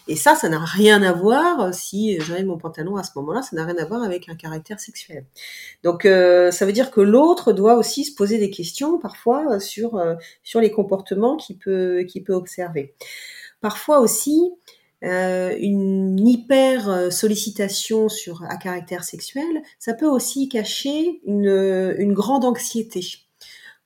[0.07, 3.41] Et ça, ça n'a rien à voir si j'enlève mon pantalon à ce moment-là.
[3.41, 5.25] Ça n'a rien à voir avec un caractère sexuel.
[5.83, 9.97] Donc, euh, ça veut dire que l'autre doit aussi se poser des questions parfois sur
[9.97, 12.93] euh, sur les comportements qu'il peut observer.
[13.61, 14.51] Parfois aussi,
[15.03, 22.45] euh, une hyper sollicitation sur à caractère sexuel, ça peut aussi cacher une, une grande
[22.45, 23.01] anxiété.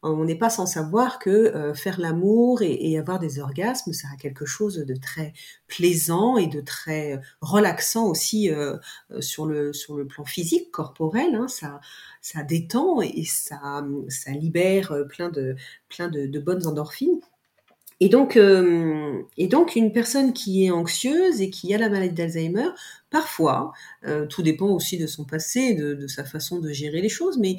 [0.08, 4.18] On n'est pas sans savoir que euh, faire l'amour et, avoir des orgasmes, ça a
[4.18, 5.34] quelque chose de très
[5.68, 8.78] plaisant et de très relaxant aussi euh,
[9.20, 11.34] sur le sur le plan physique, corporel.
[11.34, 11.80] Hein, ça
[12.22, 15.56] ça détend et ça ça libère plein de
[15.90, 17.22] plein de bonnes endorphines.
[18.02, 22.14] Et donc, euh, et donc, une personne qui est anxieuse et qui a la maladie
[22.14, 22.70] d'Alzheimer,
[23.10, 23.72] parfois,
[24.06, 27.58] euh, tout dépend aussi de son passé, de, sa façon de gérer les choses, mais,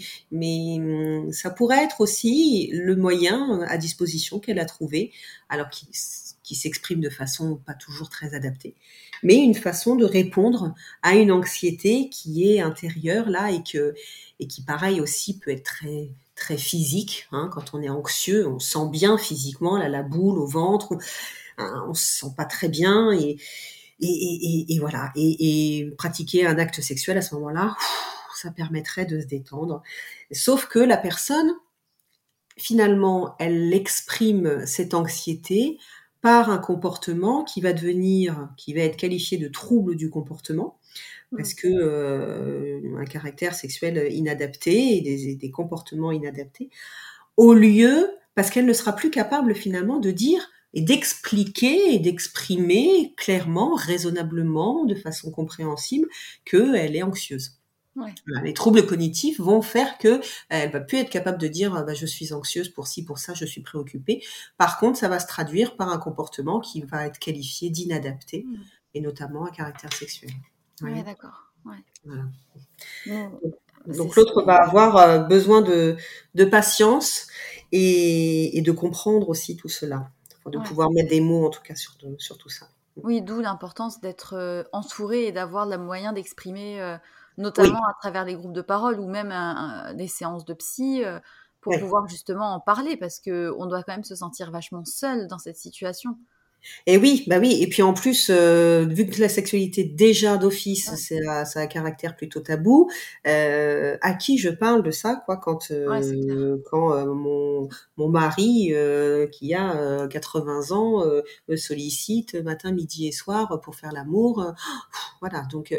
[0.78, 5.10] hum, ça pourrait être aussi le moyen à disposition qu'elle a trouvé,
[5.48, 5.86] alors qui,
[6.54, 8.74] s'exprime de façon pas toujours très adaptée,
[9.22, 13.62] mais une façon de répondre à une anxiété qui est intérieure là et
[14.38, 17.26] et qui pareil aussi peut être très très physique.
[17.32, 20.98] Hein, quand on est anxieux, on sent bien physiquement la boule au ventre, on,
[21.58, 23.38] hein, on se sent pas très bien et
[24.00, 25.12] et, voilà.
[25.16, 27.76] Et, pratiquer un acte sexuel à ce moment-là,
[28.34, 29.82] ça permettrait de se détendre.
[30.32, 31.52] Sauf que la personne,
[32.56, 35.78] finalement, elle exprime cette anxiété
[36.20, 40.78] par un comportement qui va devenir, qui va être qualifié de trouble du comportement
[41.34, 46.70] parce que euh, un caractère sexuel inadapté et des, des, comportements inadaptés,
[47.36, 53.14] au lieu, parce qu'elle ne sera plus capable finalement de dire et d'expliquer et d'exprimer
[53.16, 56.06] clairement, raisonnablement, de façon compréhensible,
[56.44, 57.52] qu'elle est anxieuse.
[57.96, 58.12] Ouais.
[58.44, 62.04] Les troubles cognitifs vont faire que elle va plus être capable de dire bah, je
[62.04, 64.22] suis anxieuse pour ci pour ça, je suis préoccupée.
[64.58, 68.56] Par contre, ça va se traduire par un comportement qui va être qualifié d'inadapté mmh.
[68.94, 70.30] et notamment à caractère sexuel.
[70.82, 71.52] Oui, d'accord.
[71.64, 71.76] Ouais.
[72.04, 73.30] Voilà.
[73.86, 75.96] Donc, l'autre va avoir euh, besoin de,
[76.34, 77.28] de patience
[77.72, 80.10] et, et, de comprendre aussi tout cela,
[80.46, 80.64] de ouais.
[80.64, 82.66] pouvoir mettre des mots en tout cas sur, sur tout ça.
[83.02, 86.96] Oui, d'où l'importance d'être euh, entouré et d'avoir le moyen d'exprimer, euh,
[87.36, 87.90] notamment oui.
[87.90, 91.20] à travers les groupes de parole ou même un, un, des séances de psy, euh,
[91.60, 91.80] pour ouais.
[91.80, 95.56] pouvoir justement en parler, parce qu'on doit quand même se sentir vachement seul dans cette
[95.56, 96.16] situation.
[96.86, 97.58] Et oui, bah oui.
[97.60, 100.96] Et puis en plus, euh, vu que la sexualité déjà d'office, ouais.
[100.96, 102.90] c'est ça a un caractère plutôt tabou.
[103.26, 108.08] Euh, à qui je parle de ça, quoi, quand euh, ouais, quand euh, mon mon
[108.08, 111.04] mari euh, qui a 80 ans
[111.48, 114.52] me sollicite matin, midi et soir pour faire l'amour.
[115.20, 115.42] voilà.
[115.50, 115.74] Donc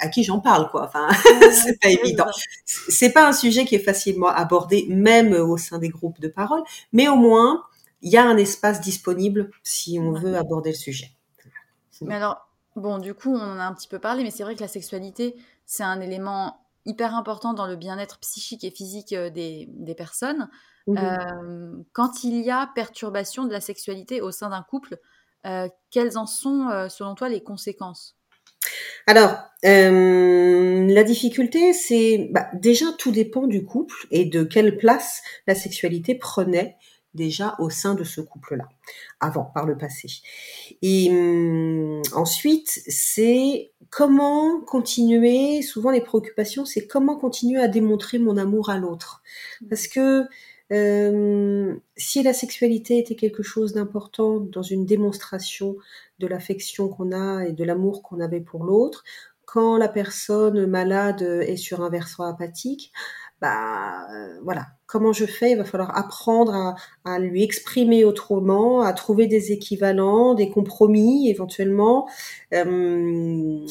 [0.00, 0.84] à qui j'en parle, quoi.
[0.84, 1.08] Enfin,
[1.52, 2.26] c'est pas évident.
[2.64, 6.62] C'est pas un sujet qui est facilement abordé, même au sein des groupes de parole,
[6.92, 7.64] mais au moins
[8.04, 11.10] il y a un espace disponible si on veut aborder le sujet.
[12.02, 14.54] Mais alors, bon, du coup, on en a un petit peu parlé, mais c'est vrai
[14.54, 15.34] que la sexualité,
[15.66, 20.48] c'est un élément hyper important dans le bien-être psychique et physique des, des personnes.
[20.86, 20.98] Mmh.
[20.98, 24.98] Euh, quand il y a perturbation de la sexualité au sein d'un couple,
[25.46, 28.16] euh, quelles en sont, euh, selon toi, les conséquences?
[29.06, 29.36] Alors,
[29.66, 35.54] euh, la difficulté, c'est bah, déjà tout dépend du couple et de quelle place la
[35.54, 36.76] sexualité prenait
[37.14, 38.68] déjà au sein de ce couple-là,
[39.20, 40.08] avant, par le passé.
[40.82, 48.36] Et hum, ensuite, c'est comment continuer, souvent les préoccupations, c'est comment continuer à démontrer mon
[48.36, 49.22] amour à l'autre.
[49.68, 50.24] Parce que
[50.72, 55.76] euh, si la sexualité était quelque chose d'important dans une démonstration
[56.18, 59.04] de l'affection qu'on a et de l'amour qu'on avait pour l'autre,
[59.44, 62.92] quand la personne malade est sur un versant apathique,
[63.44, 65.52] bah euh, voilà, comment je fais?
[65.52, 72.08] Il va falloir apprendre à, lui exprimer autrement, à trouver des équivalents, des compromis éventuellement,
[72.54, 73.66] euh,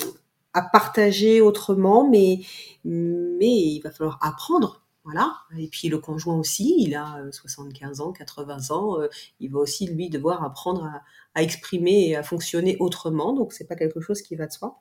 [0.54, 2.42] à partager autrement, mais
[2.86, 4.84] mais il va falloir apprendre.
[5.06, 5.34] Voilà.
[5.58, 9.08] Et puis le conjoint aussi, il a 75 ans, 80 ans, euh,
[9.40, 11.02] il va aussi lui devoir apprendre à,
[11.36, 13.34] à exprimer et à fonctionner autrement.
[13.34, 14.80] Donc c'est pas quelque chose qui va de soi.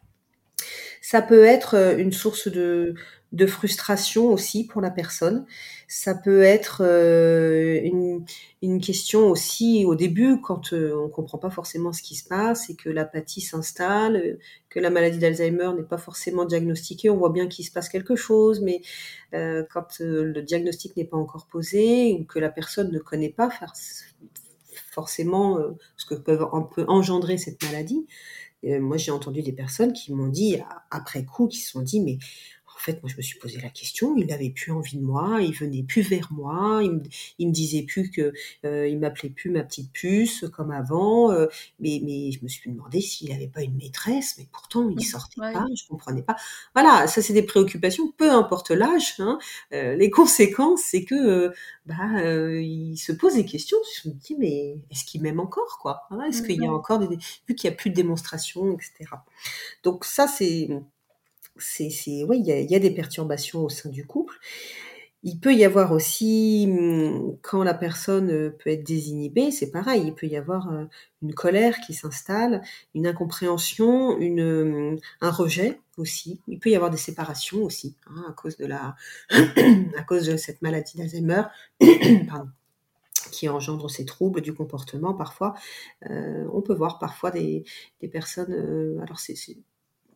[1.12, 2.94] Ça peut être euh, une source de,
[3.33, 5.46] de frustration aussi pour la personne.
[5.88, 8.25] Ça peut être euh, une,
[8.61, 12.68] une, question aussi au début quand euh, on comprend pas forcément ce qui se passe
[12.68, 17.09] et que l'apathie s'installe, euh, que la maladie d'Alzheimer n'est pas forcément diagnostiquée.
[17.09, 18.81] On voit bien qu'il se passe quelque chose, mais
[19.33, 23.51] quand le diagnostic n'est pas encore posé ou que la personne ne connaît pas
[24.90, 25.59] forcément
[25.96, 26.38] ce que peut
[26.87, 28.07] engendrer cette maladie,
[28.64, 30.59] moi, j'ai entendu des personnes qui m'ont dit,
[30.90, 32.18] après coup, qui se sont dit, mais
[32.83, 34.16] fait, moi, je me suis posé la question.
[34.16, 37.03] Il n'avait plus envie de moi, il venait plus vers moi, il me,
[37.38, 38.33] il me disait plus que,
[38.64, 41.31] euh, il m'appelait plus ma petite puce comme avant.
[41.31, 41.47] Euh,
[41.81, 45.40] mais, mais je me suis demandé s'il n'avait pas une maîtresse, mais pourtant il sortait
[45.40, 45.53] ouais.
[45.53, 46.37] pas, je comprenais pas.
[46.75, 49.14] Voilà, ça c'est des préoccupations, peu importe l'âge.
[49.18, 49.38] Hein,
[49.73, 51.53] euh, les conséquences, c'est que, euh,
[51.87, 52.23] bah,
[52.61, 53.79] il se pose des questions.
[54.03, 56.99] Je me dis, mais est-ce qu'il m'aime encore, quoi hein, Est-ce qu'il y a encore
[56.99, 57.16] des,
[57.49, 59.11] vu qu'il y a plus de démonstration, etc.
[59.83, 60.68] Donc ça c'est
[61.56, 64.38] c'est, c'est, oui, il y a, des perturbations au sein du couple.
[65.24, 70.03] Il peut y avoir aussi, mmh, quand la personne euh, peut être désinhibée, c'est pareil,
[70.07, 70.86] il peut y avoir euh,
[71.22, 72.61] une colère qui s'installe,
[72.94, 76.40] une incompréhension, une, mmh, un rejet aussi.
[76.48, 78.96] Il peut y avoir des séparations aussi, hein, à cause de la,
[79.30, 81.42] à cause de cette maladie d'Alzheimer.
[83.30, 85.55] Qui engendre ces troubles du comportement parfois.
[86.03, 87.64] on peut voir parfois des,
[88.11, 89.36] personnes, alors c'est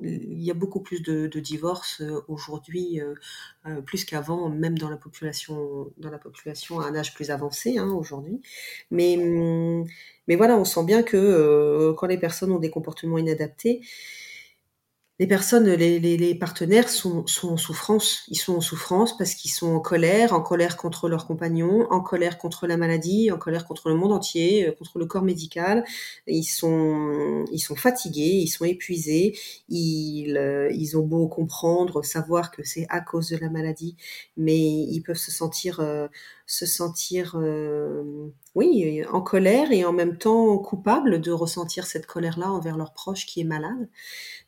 [0.00, 3.14] il y a beaucoup plus de, divorces euh, aujourd'hui, euh,
[3.66, 7.78] euh, plus qu'avant, même dans la population, dans la population à un âge plus avancé
[7.78, 8.40] hein, aujourd'hui.
[8.90, 9.86] Mais, hum,
[10.28, 13.80] mais voilà, on sent bien que quand les personnes ont des comportements inadaptés,
[15.18, 18.24] les personnes, les, les, partenaires sont, en souffrance.
[18.28, 22.02] Ils sont en souffrance parce qu'ils sont en colère, en colère contre leurs compagnons, en
[22.02, 25.84] colère contre la maladie, en colère contre le monde entier, euh, contre le corps médical.
[26.26, 29.38] Ils sont, ils sont fatigués, ils sont épuisés.
[29.70, 33.96] Ils, euh, ils ont beau comprendre, savoir que c'est à cause de la maladie,
[34.36, 36.08] mais ils peuvent se sentir euh,
[36.46, 42.50] se sentir, euh, oui, en colère et en même temps coupable de ressentir cette colère-là
[42.52, 43.88] envers leur proche qui est malade.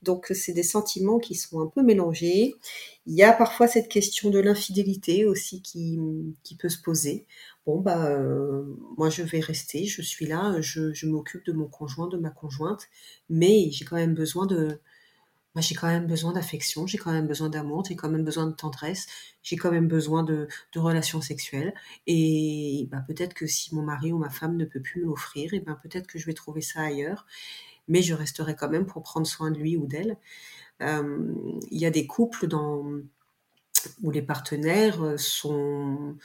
[0.03, 2.55] Donc c'est des sentiments qui sont un peu mélangés.
[3.07, 5.99] Il y a parfois cette question de l'infidélité aussi qui,
[6.44, 7.26] qui peut se poser.
[7.66, 8.64] Bon bah euh,
[8.96, 12.30] moi je vais rester, je suis là, je, je m'occupe de mon conjoint, de ma
[12.30, 12.86] conjointe,
[13.28, 14.80] mais j'ai quand même besoin de
[15.61, 18.53] j'ai quand même besoin d'affection, j'ai quand même besoin d'amour, j'ai quand même besoin de
[18.53, 19.07] tendresse,
[19.43, 21.75] j'ai quand même besoin de, relations sexuelles.
[22.07, 25.55] Et bah, peut-être que si mon mari ou ma femme ne peut plus me l'offrir,
[25.55, 27.27] et ben peut-être que je vais trouver ça ailleurs,
[27.89, 30.19] mais je resterai quand même pour prendre soin de lui ou d'elle.
[30.83, 31.35] Euh,
[31.71, 32.85] il y a des couples dans,
[34.03, 36.17] où les partenaires sont,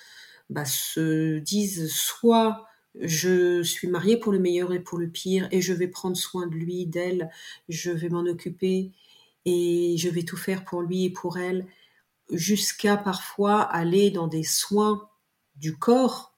[0.50, 2.68] bah, se disent soit
[3.00, 6.48] je suis mariée pour le meilleur et pour le pire, et je vais prendre soin
[6.48, 7.30] de lui, d'elle,
[7.70, 8.92] je vais m'en occuper,
[9.46, 11.66] et je vais tout faire pour lui et pour elle,
[12.32, 15.10] jusqu'à parfois aller dans des soins
[15.56, 16.36] du corps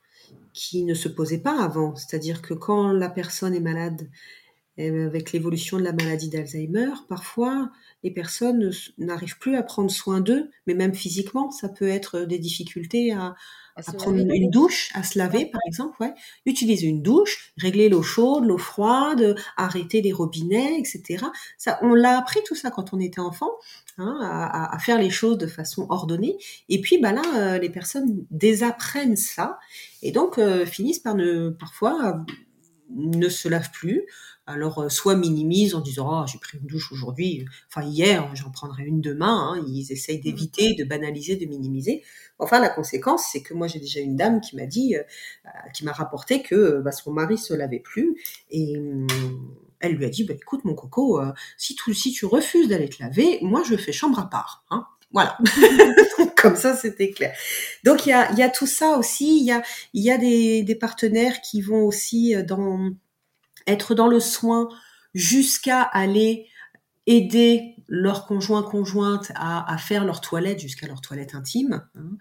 [0.53, 1.95] qui ne se posaient pas avant.
[1.95, 4.09] C'est-à-dire que quand la personne est malade,
[4.79, 7.71] euh, avec l'évolution de la maladie d'Alzheimer, parfois
[8.03, 12.39] les personnes n'arrivent plus à prendre soin d'eux, mais même physiquement, ça peut être des
[12.39, 13.35] difficultés à,
[13.75, 16.13] à, prendre une douche, à se laver par exemple, ouais.
[16.45, 21.25] Utiliser une douche, régler l'eau chaude, l'eau froide, arrêter les robinets, etc.
[21.57, 23.51] Ça, on l'a appris tout ça quand on était enfant,
[23.97, 26.37] hein, à, à, faire les choses de façon ordonnée.
[26.69, 29.59] Et puis bah là, euh, les personnes désapprennent ça
[30.01, 32.23] et donc euh, finissent par ne parfois
[32.89, 34.05] ne se lavent plus,
[34.47, 38.51] alors euh, soit minimisent en disant oh, j'ai pris une douche aujourd'hui, enfin hier j'en
[38.51, 39.55] prendrai une demain.
[39.55, 39.65] Hein.
[39.67, 40.21] Ils essayent mmh.
[40.21, 42.03] d'éviter, de banaliser, de minimiser.
[42.39, 45.01] Enfin la conséquence c'est que moi j'ai déjà une dame qui m'a dit, euh,
[45.45, 48.15] euh, qui m'a rapporté que bah, son mari se lavait plus
[48.51, 49.07] et hum,
[49.79, 51.21] elle lui a dit bah, écoute mon coco,
[51.57, 54.63] si, tu, si tu refuses d'aller te laver, moi je fais chambre à part.
[54.69, 54.85] Hein.
[55.11, 55.37] Voilà.
[56.35, 57.33] Comme ça, c'était clair.
[57.85, 59.39] Donc, il y a, y a, tout ça aussi.
[59.39, 62.91] Il y a, y a des, des, partenaires qui vont aussi dans,
[63.67, 64.69] être dans le soin
[65.13, 66.47] jusqu'à aller
[67.07, 71.87] aider leur conjoint conjointe à, faire leur toilette jusqu'à leur toilette intime.
[71.95, 72.17] Hein.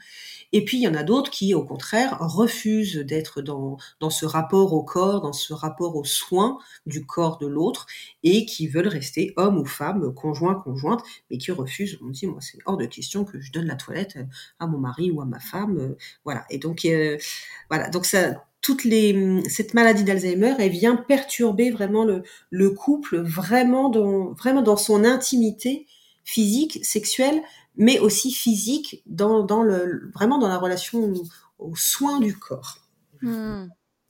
[0.53, 4.27] Et puis il y en a d'autres qui, au contraire, refusent d'être dans, dans ce
[4.27, 7.87] rapport au corps, dans ce rapport aux soins du corps de l'autre,
[8.23, 11.99] et qui veulent rester homme ou femme, conjoint conjointe, mais qui refusent.
[12.03, 14.19] On dit moi c'est hors de question que je donne la toilette
[14.59, 16.45] à mon mari ou à ma femme, voilà.
[16.51, 17.17] Et donc euh,
[17.71, 23.19] voilà, donc ça toutes les, cette maladie d'Alzheimer, elle vient perturber vraiment le, le couple,
[23.19, 25.87] vraiment dans, vraiment dans son intimité
[26.25, 27.43] physique, sexuelle,
[27.77, 31.13] mais aussi physique, dans, dans le, vraiment dans la relation
[31.59, 32.79] aux soins du corps.
[33.21, 33.67] Hmm.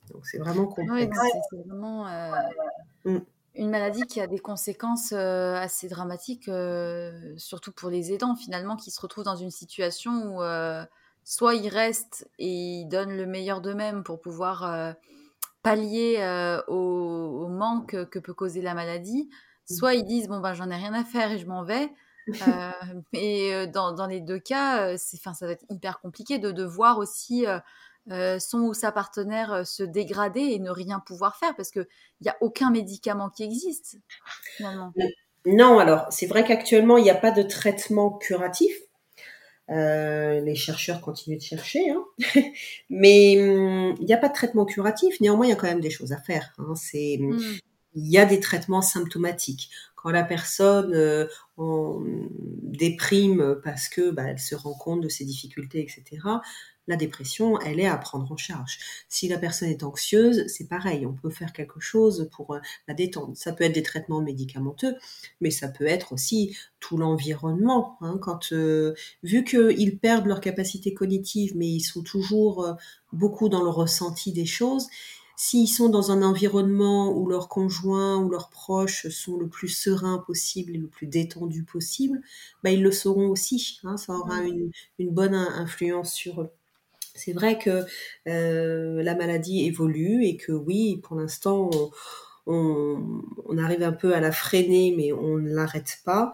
[0.09, 1.17] Donc c'est vraiment complexe.
[1.49, 3.19] c'est vraiment euh,
[3.55, 8.77] une maladie qui a des conséquences euh, assez dramatiques, euh, surtout pour les aidants finalement,
[8.77, 10.41] qui se retrouvent dans une situation où
[11.25, 14.93] soit ils restent et ils donnent le meilleur d'eux-mêmes pour pouvoir euh,
[15.63, 19.27] pallier euh, au, manque que peut causer la maladie,
[19.69, 19.75] mmh.
[19.75, 21.91] soit ils disent bon ben j'en ai rien à faire et je m'en vais.
[22.47, 22.71] Euh,
[23.13, 27.45] et dans, les deux cas, c'est, ça va être hyper compliqué de, de voir aussi
[28.07, 31.85] son ou sa partenaire se dégrader et ne rien pouvoir faire parce qu'il
[32.21, 33.99] n'y a aucun médicament qui existe
[34.57, 34.91] finalement.
[35.45, 38.75] Non, alors c'est vrai qu'actuellement il n'y a pas de traitement curatif.
[39.71, 42.05] Euh, les chercheurs continuent de chercher, hein.
[42.89, 45.19] mais hum, il n'y a pas de traitement curatif.
[45.21, 46.53] Néanmoins, il y a quand même des choses à faire.
[46.59, 46.75] Hein.
[46.75, 47.57] C'est, hum, hmm.
[47.95, 49.69] Il y a des traitements symptomatiques.
[49.95, 51.25] Quand la personne euh,
[51.57, 56.19] déprime parce que bah, elle se rend compte de ses difficultés, etc
[56.87, 58.77] la dépression, elle est à prendre en charge.
[59.09, 62.93] Si la personne est anxieuse, c'est pareil, on peut faire quelque chose pour euh, la
[62.93, 63.35] détendre.
[63.35, 64.95] Ça peut être des traitements médicamenteux,
[65.41, 67.97] mais ça peut être aussi tout l'environnement.
[68.01, 68.93] Hein, quand euh,
[69.23, 72.73] vu qu'ils perdent leur capacité cognitive, mais ils sont toujours euh,
[73.11, 74.87] beaucoup dans le ressenti des choses.
[75.37, 80.19] S'ils sont dans un environnement où leurs conjoints ou leurs proches sont le plus sereins
[80.19, 82.21] possible et le plus détendus possible,
[82.63, 83.79] bah, ils le seront aussi.
[83.83, 86.49] Hein, ça aura une, une bonne influence sur eux.
[87.15, 87.85] C'est vrai que
[88.25, 91.69] la maladie évolue et que oui, pour l'instant,
[92.45, 96.33] on, on, arrive un peu à la freiner, mais on ne l'arrête pas.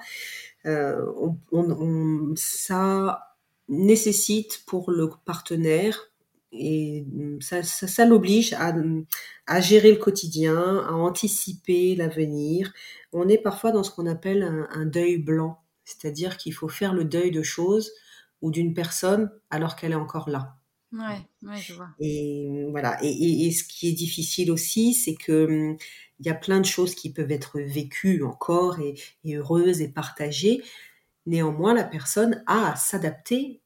[0.65, 3.35] On, on, ça
[3.69, 6.10] nécessite pour le partenaire
[6.51, 7.05] et
[7.39, 8.73] ça, ça, ça l'oblige à,
[9.47, 12.73] à, gérer le quotidien, à anticiper l'avenir.
[13.13, 16.93] On est parfois dans ce qu'on appelle un, un, deuil blanc, c'est-à-dire qu'il faut faire
[16.93, 17.91] le deuil de choses
[18.41, 20.57] ou d'une personne alors qu'elle est encore là.
[20.91, 21.87] Ouais, ouais, je vois.
[22.01, 23.01] Et voilà.
[23.01, 25.77] Et, et, et, ce qui est difficile aussi, c'est que
[26.19, 29.87] il y a plein de choses qui peuvent être vécues encore et, et heureuses et
[29.87, 30.61] partagées.
[31.25, 33.61] Néanmoins, la personne a à s'adapter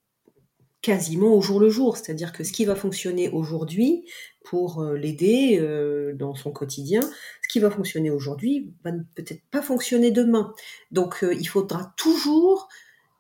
[0.86, 1.98] quasiment au jour le jour.
[1.98, 4.06] C'est-à-dire que ce qui va fonctionner aujourd'hui
[4.44, 9.64] pour euh, l'aider euh, dans son quotidien, ce qui va fonctionner aujourd'hui va peut-être pas
[9.64, 10.54] fonctionner demain.
[10.92, 12.70] Donc euh, il faudra toujours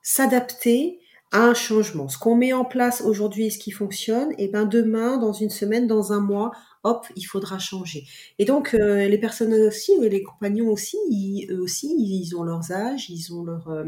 [0.03, 0.99] s'adapter
[1.35, 2.07] un changement.
[2.07, 5.87] Ce qu'on met en place aujourd'hui, ce qui fonctionne, et ben demain, dans une semaine,
[5.87, 6.51] dans un mois,
[6.83, 8.05] hop, il faudra changer.
[8.39, 12.71] Et donc euh, les personnes aussi, les compagnons aussi, ils, eux aussi, ils ont leurs
[12.71, 13.85] âges, ils ont leur, euh,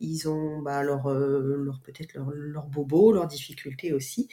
[0.00, 4.28] ils ont bah, leur, euh, leur peut-être leur, leur bobo, leurs difficultés aussi.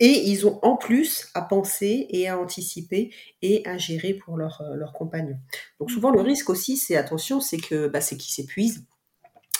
[0.00, 3.10] Et ils ont en plus à penser et à anticiper
[3.42, 5.38] et à gérer pour leurs leur compagnons.
[5.80, 8.84] Donc souvent le risque aussi, c'est attention, c'est que bah, c'est qu'ils s'épuisent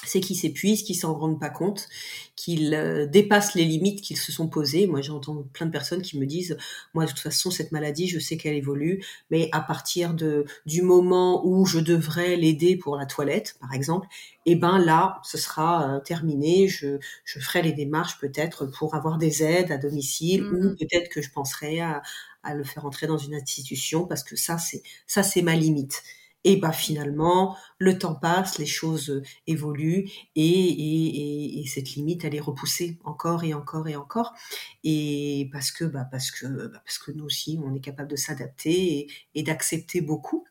[0.08, 1.88] c'est qu'ils s'épuisent, qu'ils s'en rendent pas compte,
[2.36, 4.86] qu'ils euh, dépassent les limites qu'ils se sont posées.
[4.86, 6.56] Moi, j'entends plein de personnes qui me disent,
[6.94, 10.82] moi, de toute façon, cette maladie, je sais qu'elle évolue, mais à partir de du
[10.82, 14.06] moment où je devrais l'aider pour la toilette, par exemple,
[14.46, 16.68] eh ben là, ce sera euh, terminé.
[16.68, 20.76] Je, je ferai les démarches peut-être pour avoir des aides à domicile, ou mmh.
[20.76, 22.02] peut-être que je penserai à,
[22.42, 26.02] à le faire entrer dans une institution parce que ça, c'est ça, c'est ma limite.
[26.48, 32.24] Et bah finalement, le temps passe, les choses euh, évoluent et, et, et, cette limite,
[32.24, 34.32] elle est repoussée encore et encore et encore.
[34.82, 38.16] Et parce que, bah parce que, bah parce que nous aussi, on est capable de
[38.16, 40.46] s'adapter et, et d'accepter beaucoup.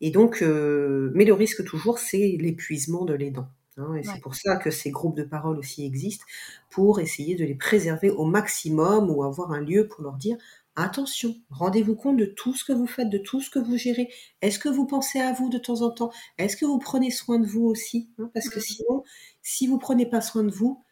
[0.00, 3.46] Et donc, euh, mais le risque toujours, c'est l'épuisement de l'aidant.
[3.76, 6.24] Hein, et c'est pour ça que ces groupes de parole aussi existent,
[6.70, 10.38] pour essayer de les préserver au maximum ou avoir un lieu pour leur dire
[10.76, 14.10] Attention, rendez-vous compte de tout ce que vous faites, de tout ce que vous gérez.
[14.42, 16.10] Est-ce que vous pensez à vous de temps en temps?
[16.36, 18.10] Est-ce que vous prenez soin de vous aussi?
[18.18, 18.30] Hein?
[18.34, 19.02] Parce que sinon,
[19.42, 20.84] si vous prenez pas soin de vous,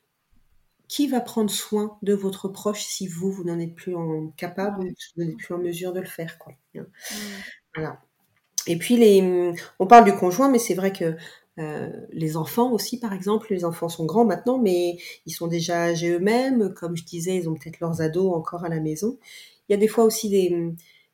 [0.88, 4.84] qui va prendre soin de votre proche si vous, vous n'en êtes plus en capable,
[5.16, 6.54] vous n'êtes plus en mesure de le faire quoi.
[6.76, 6.86] Hein?
[7.74, 8.00] Voilà.
[8.66, 11.16] Et puis les, on parle du conjoint, mais c'est vrai que
[11.58, 15.84] euh, les enfants aussi, par exemple, les enfants sont grands maintenant, mais ils sont déjà
[15.84, 16.72] âgés eux-mêmes.
[16.74, 19.18] Comme je disais, ils ont peut-être leurs ados encore à la maison.
[19.68, 20.28] Il y a des fois aussi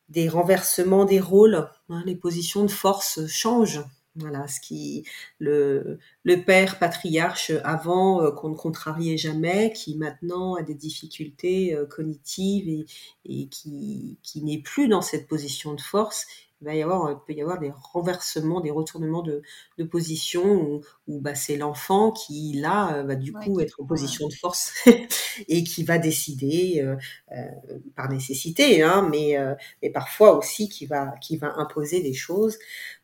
[0.09, 1.68] des, renversements des rôles.
[1.88, 3.84] Hein, les positions de force changent.
[4.16, 5.05] Voilà, ce qui
[5.38, 5.98] le,
[6.44, 12.86] père patriarche avant euh, qu'on ne contrariait jamais, qui maintenant a des difficultés euh, cognitives
[13.24, 16.26] et, qui, n'est plus dans cette position de force,
[16.61, 19.42] va y avoir, il peut y avoir des renversements, des retournements de,
[19.78, 24.28] de position où, où bah, c'est l'enfant qui là va du coup être en position
[24.28, 24.72] de force
[25.48, 26.96] et qui va décider euh,
[27.32, 32.14] euh, par nécessité, hein, mais, euh, mais parfois aussi qui va qui va imposer des
[32.14, 32.58] choses.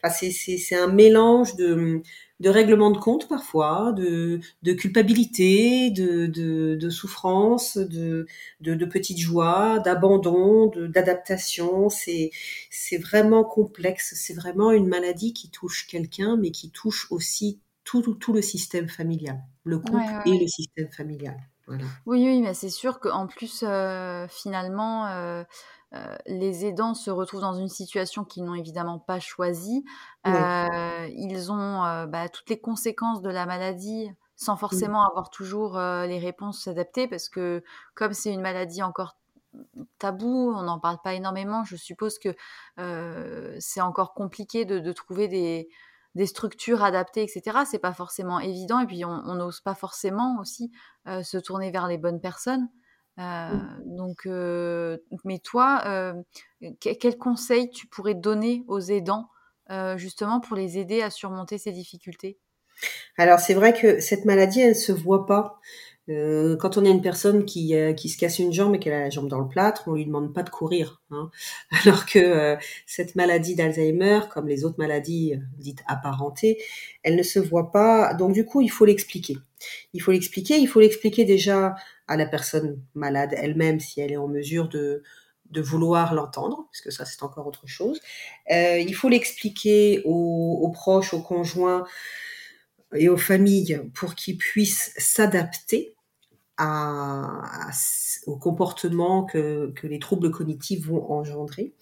[0.06, 2.02] Enfin, c'est un mélange de
[2.40, 8.26] de règlement de compte parfois, de, de culpabilité, de, de, de souffrance, de,
[8.60, 11.88] de, de petites joies, d'abandon, d'adaptation.
[11.88, 12.30] C'est,
[12.98, 14.14] vraiment complexe.
[14.16, 18.88] C'est vraiment une maladie qui touche quelqu'un, mais qui touche aussi tout, tout, le système
[18.88, 20.36] familial, le couple ouais, ouais.
[20.36, 21.36] et le système familial.
[21.66, 21.84] Voilà.
[22.04, 25.42] Oui, oui, mais c'est sûr qu'en plus, euh, finalement, euh,
[25.94, 29.84] euh, les aidants se retrouvent dans une situation qu'ils n'ont évidemment pas choisie.
[30.24, 30.32] Oui.
[30.32, 35.06] Euh, ils ont euh, bah, toutes les conséquences de la maladie sans forcément oui.
[35.08, 37.64] avoir toujours les réponses adaptées parce que
[37.94, 39.16] comme c'est une maladie encore
[39.98, 42.36] tabou, on n'en parle pas énormément, je suppose que
[43.58, 45.70] c'est encore compliqué de, de trouver des,
[46.14, 47.60] des structures adaptées, etc.
[47.64, 50.70] C'est pas forcément évident et puis on n'ose pas forcément aussi
[51.06, 52.68] se tourner vers les bonnes personnes.
[53.18, 53.96] Euh, mmh.
[53.96, 56.14] Donc, euh, mais toi, euh,
[56.80, 59.28] quel conseil tu pourrais donner aux aidants
[59.70, 62.38] euh, justement pour les aider à surmonter ces difficultés?
[63.16, 65.58] Alors c'est vrai que cette maladie, elle se voit pas.
[66.08, 68.92] Euh, quand on a une personne qui, euh, qui se casse une jambe et qu'elle
[68.92, 71.02] a la jambe dans le plâtre, on lui demande pas de courir.
[71.10, 71.30] Hein.
[71.84, 72.56] Alors que euh,
[72.86, 76.58] cette maladie d'Alzheimer, comme les autres maladies dites apparentées,
[77.02, 78.14] elle ne se voit pas.
[78.14, 79.36] Donc du coup, il faut l'expliquer.
[79.92, 80.58] Il faut l'expliquer.
[80.58, 81.74] Il faut l'expliquer déjà
[82.08, 85.02] à la personne malade elle-même si elle est en mesure de
[85.60, 88.00] vouloir l'entendre, parce que ça c'est encore autre chose.
[88.50, 91.84] Euh, il faut l'expliquer aux, aux proches, aux conjoints
[92.94, 95.96] et aux familles pour qu'ils puissent s'adapter
[98.26, 101.74] au comportement que, les troubles cognitifs vont engendrer.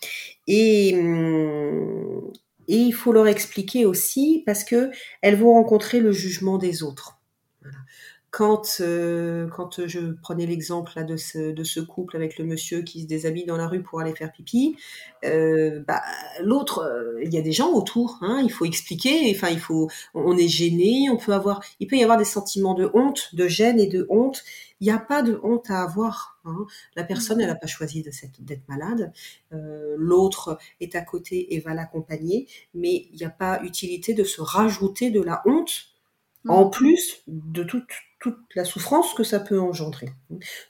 [0.47, 2.33] Et, hum,
[2.67, 4.91] et il faut leur expliquer aussi parce que
[5.23, 7.14] elles vont rencontrer le jugement des autres.
[8.37, 13.03] Quand, euh, quand je prenais l'exemple de ce, de ce couple avec le monsieur qui
[13.03, 14.77] se déshabille dans la rue pour aller faire pipi,
[15.25, 16.03] euh, bah,
[16.43, 19.89] l'autre, euh, il y a des gens autour, hein, il faut expliquer, enfin il faut,
[20.15, 23.47] on est gêné, on peut avoir, il peut y avoir des sentiments de honte, de
[23.47, 24.43] gêne et de honte.
[24.81, 26.41] Il n'y a pas de honte à avoir.
[26.45, 26.67] Hein.
[26.97, 28.03] La personne, elle n'a pas choisi
[28.41, 29.13] d'être malade.
[29.53, 34.41] L'autre est à côté et va l'accompagner, mais il n'y a pas utilité de se
[34.41, 35.95] rajouter de la honte
[36.49, 37.87] en plus de toute
[38.25, 40.09] toute la souffrance que ça peut engendrer.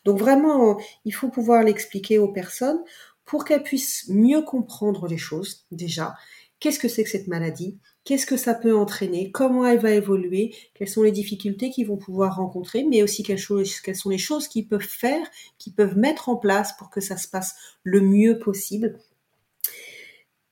[0.05, 2.83] Donc vraiment, il faut pouvoir l'expliquer aux personnes
[3.25, 6.17] pour qu'elles puissent mieux comprendre les choses déjà.
[6.59, 7.79] Qu'est-ce que c'est que cette maladie?
[8.03, 9.31] Qu'est-ce que ça peut entraîner?
[9.31, 10.53] Comment elle va évoluer?
[10.75, 12.83] Quelles sont les difficultés qu'ils vont pouvoir rencontrer?
[12.83, 13.41] Mais aussi quelles,
[13.85, 15.25] quelles sont les choses qu'ils peuvent faire,
[15.57, 18.99] qu'ils peuvent mettre en place pour que ça se passe le mieux possible.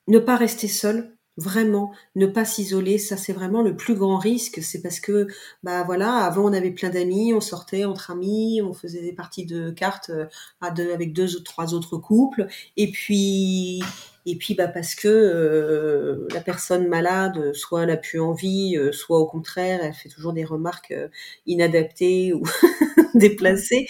[0.07, 4.61] Ne pas rester seul, Vraiment, ne pas s'isoler, ça c'est vraiment le plus grand risque.
[4.62, 5.26] C'est parce que,
[5.62, 9.47] bah voilà, avant on avait plein d'amis, on sortait entre amis, on faisait des parties
[9.47, 10.26] de cartes euh,
[10.61, 13.83] avec deux ou trois autres couples, et puis,
[14.26, 18.93] et puis bah parce que euh, la personne malade, soit elle a plus envie, euh,
[18.93, 20.93] soit au contraire, elle fait toujours des remarques
[21.47, 22.43] inadaptées ou
[23.14, 23.87] déplacées.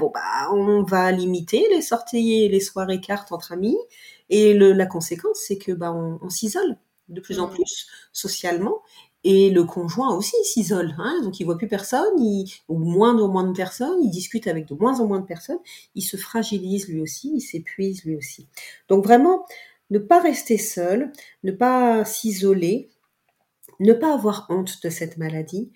[0.00, 3.76] bon bah, on va limiter les sorties les soirées cartes entre amis.
[4.30, 6.76] Et la conséquence, c'est que bah, on, s'isole
[7.08, 7.54] de plus en mmh.
[7.54, 8.82] plus socialement.
[9.26, 12.12] Et le conjoint aussi s'isole, hein, donc il voit plus personne,
[12.68, 15.58] ou moins en moins de personnes, il discute avec de moins en moins de personnes,
[15.94, 18.48] il se fragilise lui aussi, il s'épuise lui aussi.
[18.88, 19.46] Donc vraiment,
[19.88, 21.10] ne pas rester seul,
[21.42, 22.90] ne pas s'isoler,
[23.80, 25.72] ne pas avoir honte de cette maladie.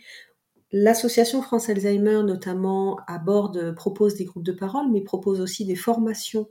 [0.71, 6.49] L'association France Alzheimer notamment aborde, propose des groupes de parole, mais propose aussi des formations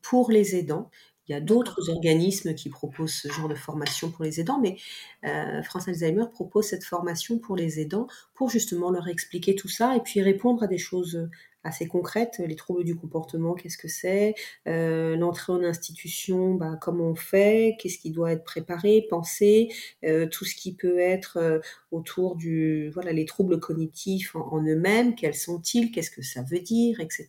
[0.00, 0.90] pour les aidants.
[1.28, 4.76] Il y a d'autres organismes qui proposent ce genre de formation pour les aidants, mais
[5.24, 9.96] euh, France Alzheimer propose cette formation pour les aidants pour justement leur expliquer tout ça
[9.96, 11.28] et puis répondre à des choses
[11.66, 12.40] assez concrètes.
[12.46, 14.34] Les troubles du comportement, qu'est-ce que c'est
[14.66, 19.72] euh, L'entrée en institution, bah, comment on fait Qu'est-ce qui doit être préparé, pensé
[20.04, 21.58] euh, Tout ce qui peut être euh,
[21.90, 22.90] autour du...
[22.90, 27.28] Voilà, les troubles cognitifs en, eux-mêmes, quels sont-ils Qu'est-ce que ça veut dire Etc.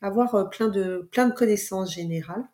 [0.00, 2.44] Avoir plein, de, plein de connaissances générales.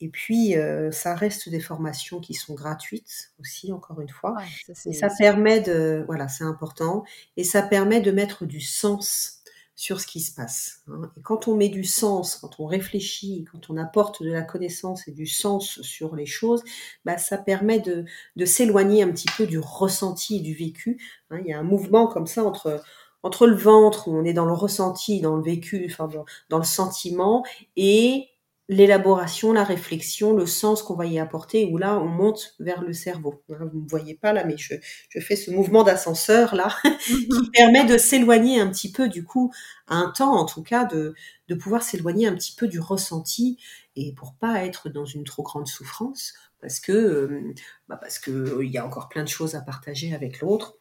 [0.00, 0.54] Et puis,
[0.90, 4.36] ça reste des formations qui sont gratuites aussi, encore une fois.
[4.84, 6.04] et ça permet de...
[6.06, 7.04] Voilà, c'est important.
[7.38, 9.33] Et ça permet de mettre du sens
[9.76, 10.82] sur ce qui se passe.
[10.88, 11.10] Hein.
[11.16, 15.08] Et quand on met du sens, quand on réfléchit, quand on apporte de la connaissance
[15.08, 16.62] et du sens sur les choses,
[17.04, 18.04] bah, ça permet de,
[18.44, 20.98] s'éloigner un petit peu du ressenti et du vécu.
[21.30, 21.38] Hein.
[21.40, 22.82] Il y a un mouvement comme ça entre
[23.22, 26.10] entre le ventre où on est dans le ressenti, dans le vécu, enfin
[26.50, 27.42] dans le sentiment,
[27.74, 28.28] et
[28.68, 32.92] l'élaboration, la réflexion, le sens qu'on va y apporter, où là, on monte vers le
[32.92, 33.42] cerveau.
[33.48, 34.74] Vous ne me voyez pas là, mais je,
[35.20, 36.74] fais ce mouvement d'ascenseur là,
[37.06, 39.52] qui permet de s'éloigner un petit peu, du coup,
[39.86, 41.14] à un temps en tout cas, de,
[41.48, 43.58] de pouvoir s'éloigner un petit peu du ressenti,
[43.96, 47.54] et pour pas être dans une trop grande souffrance, parce que euh,
[47.88, 50.76] bah parce que euh, il y a encore plein de choses à partager avec l'autre.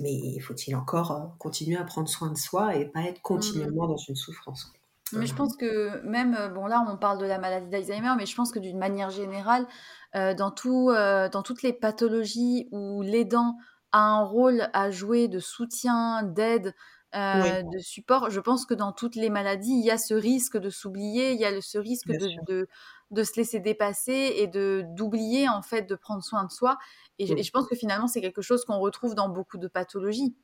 [0.00, 3.86] Mais faut-il encore euh, continuer à prendre soin de soi et pas être mmh continuellement
[3.86, 4.72] dans une souffrance
[5.12, 8.26] mais je pense que même, euh, bon là on parle de la maladie d'Alzheimer, mais
[8.26, 9.66] je pense que d'une manière générale,
[10.14, 13.56] euh, dans, tout, euh, dans toutes les pathologies où l'aidant
[13.92, 16.74] a un rôle à jouer de soutien, d'aide,
[17.14, 20.68] de support, je pense que dans toutes les maladies, il y a ce risque de
[20.68, 22.68] s'oublier, il y a ce risque de, de,
[23.12, 26.76] de, se laisser dépasser et de d'oublier en fait de prendre soin de soi.
[27.20, 30.34] Et, je, pense que finalement c'est quelque chose qu'on retrouve dans beaucoup de pathologies.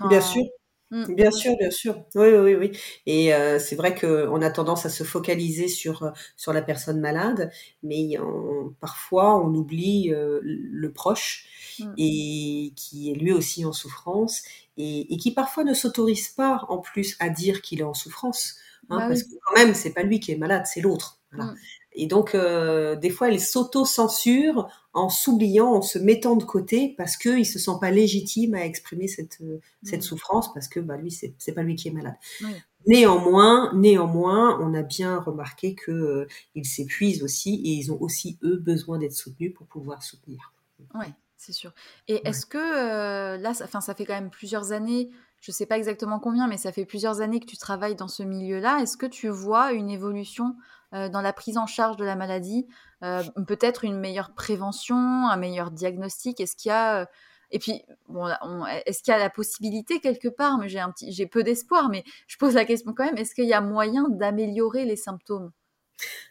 [0.00, 0.44] Bien sûr.
[0.94, 1.14] Mmh.
[1.16, 2.04] Bien sûr, bien sûr.
[2.14, 2.78] Oui, oui, oui.
[3.04, 7.00] Et euh, c'est vrai qu'on a tendance à se focaliser sur, euh, sur la personne
[7.00, 7.50] malade,
[7.82, 8.16] mais
[8.78, 11.48] parfois on oublie euh, le proche
[11.80, 11.94] mmh.
[11.98, 14.42] et qui est lui aussi en souffrance
[14.76, 18.54] et, qui parfois ne s'autorise pas en plus à dire qu'il est en souffrance.
[18.88, 21.18] Hein, bah parce que quand même, c'est pas lui qui est malade, c'est l'autre.
[21.32, 21.54] Mmh.
[21.96, 27.38] Et donc, des fois, elle s'auto-censure en s'oubliant, en se mettant de côté parce qu'il
[27.38, 30.02] ne se sent pas légitime à exprimer cette, euh, cette mmh.
[30.02, 32.14] souffrance parce que bah, lui, c'est, c'est pas lui qui est malade.
[32.86, 36.26] Néanmoins, néanmoins, on a bien remarqué qu'ils euh,
[36.62, 40.52] s'épuisent aussi et ils ont aussi, eux, besoin d'être soutenus pour pouvoir soutenir.
[40.94, 41.72] Oui, c'est sûr.
[42.06, 45.66] Et est-ce que euh, là, ça, ça fait quand même plusieurs années, je ne sais
[45.66, 48.80] pas exactement combien, mais ça fait plusieurs années que tu travailles dans ce milieu-là.
[48.80, 50.54] Est-ce que tu vois une évolution
[50.92, 52.93] dans la prise en charge de la maladie euh,
[53.46, 57.06] peut-être une meilleure prévention, un meilleur diagnostic Est-ce qu'il y a, euh,
[57.50, 57.82] Et puis,
[58.86, 61.88] est-ce qu'il y a la possibilité quelque part Mais j'ai un petit, j'ai peu d'espoir,
[61.88, 63.18] mais je pose la question quand même.
[63.18, 65.52] Est-ce qu'il y a moyen d'améliorer les symptômes?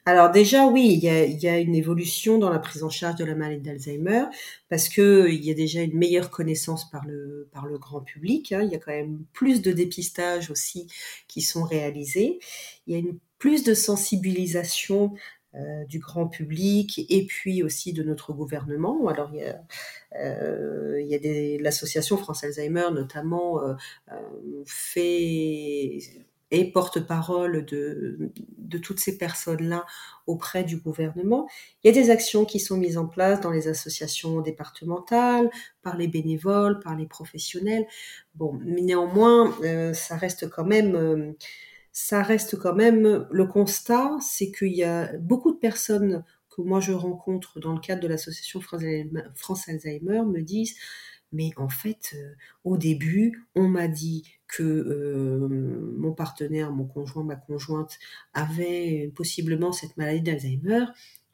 [0.05, 3.35] Alors déjà oui, il y, a, une évolution dans la prise en charge de la
[3.35, 4.25] maladie d'Alzheimer
[4.69, 8.51] parce que il y a déjà une meilleure connaissance par le par le grand public.
[8.51, 8.63] Hein.
[8.63, 10.87] Il y a quand même plus de dépistage aussi
[11.29, 12.39] qui sont réalisés.
[12.87, 15.13] Il y a une plus de sensibilisation
[15.55, 19.07] euh, du grand public et puis aussi de notre gouvernement.
[19.07, 19.61] Alors il y a,
[20.19, 23.75] euh, y a des, l'association France Alzheimer notamment euh,
[24.65, 25.99] fait
[26.49, 29.85] et porte-parole de, de toutes ces personnes-là
[30.25, 31.47] auprès du gouvernement.
[31.83, 35.51] Il y a des actions qui sont mises en place dans les associations départementales,
[35.83, 37.85] par les bénévoles, par les professionnels.
[38.33, 39.55] Bon, mais néanmoins,
[39.93, 41.35] ça reste quand même
[41.93, 46.79] ça reste quand même le constat, c'est qu'il y a beaucoup de personnes que moi
[46.79, 50.75] je rencontre dans le cadre de l'association France Alzheimer me disent
[51.33, 52.33] mais en fait, euh,
[52.63, 55.47] au début, on m'a dit que euh,
[55.97, 57.97] mon partenaire, mon conjoint, ma conjointe
[58.35, 60.85] avait possiblement cette maladie d'Alzheimer,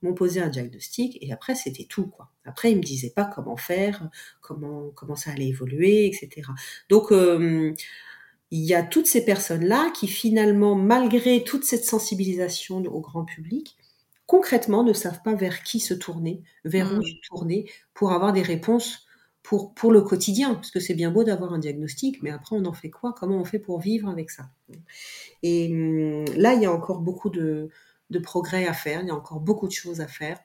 [0.01, 2.31] m'ont posé un diagnostic et après c'était tout quoi.
[2.45, 6.47] Après ils me disaient pas comment faire, comment comment ça allait évoluer, etc.
[6.89, 7.73] Donc euh,
[8.51, 13.77] il y a toutes ces personnes-là qui finalement, malgré toute cette sensibilisation au grand public,
[14.25, 17.05] concrètement ne savent pas vers qui se tourner, vers où mmh.
[17.05, 19.05] se tourner pour avoir des réponses
[19.43, 22.65] pour, pour le quotidien, parce que c'est bien beau d'avoir un diagnostic, mais après on
[22.65, 23.15] en fait quoi?
[23.17, 24.49] Comment on fait pour vivre avec ça?
[25.43, 27.69] Et hum, là, il y a encore beaucoup de,
[28.09, 30.39] de progrès à faire, il y a encore beaucoup de choses à faire.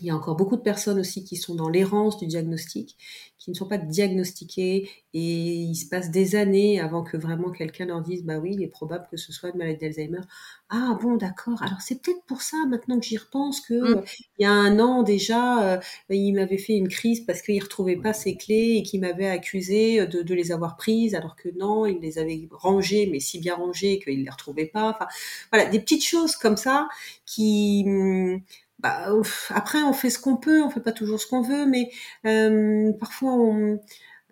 [0.00, 2.96] Il y a encore beaucoup de personnes aussi qui sont dans l'errance du diagnostic,
[3.38, 7.84] qui ne sont pas diagnostiquées et il se passe des années avant que vraiment quelqu'un
[7.84, 10.22] leur dise bah oui, il est probable que ce soit une maladie d'Alzheimer.
[10.70, 11.62] Ah bon, d'accord.
[11.62, 13.98] Alors c'est peut-être pour ça maintenant que j'y repense que mmh.
[13.98, 14.02] euh,
[14.38, 17.96] il y a un an déjà, euh, il m'avait fait une crise parce qu'il retrouvait
[17.96, 21.84] pas ses clés et qu'il m'avait accusé de, de, les avoir prises alors que non,
[21.84, 24.88] il les avait rangées mais si bien rangées qu'il les retrouvait pas.
[24.88, 25.06] Enfin
[25.52, 26.88] voilà, des petites choses comme ça
[27.26, 28.40] qui hum,
[28.82, 29.08] bah,
[29.50, 31.90] après on fait ce qu'on peut, on fait pas toujours ce qu'on veut, mais
[32.26, 33.36] euh, parfois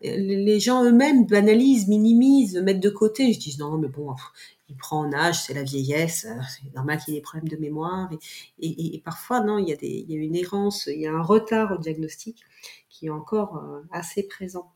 [0.02, 3.32] les gens eux-mêmes banalisent, minimisent, mettent de côté.
[3.32, 4.14] Se disent non, mais bon,
[4.68, 7.56] il prend en âge, c'est la vieillesse, euh, c'est normal qu'il ait des problèmes de
[7.56, 8.08] mémoire.
[8.60, 11.00] Et, et, et, parfois, non, il y, a des, il y a une errance, il
[11.00, 12.42] y a un retard au diagnostic
[13.08, 14.72] encore euh, assez présent.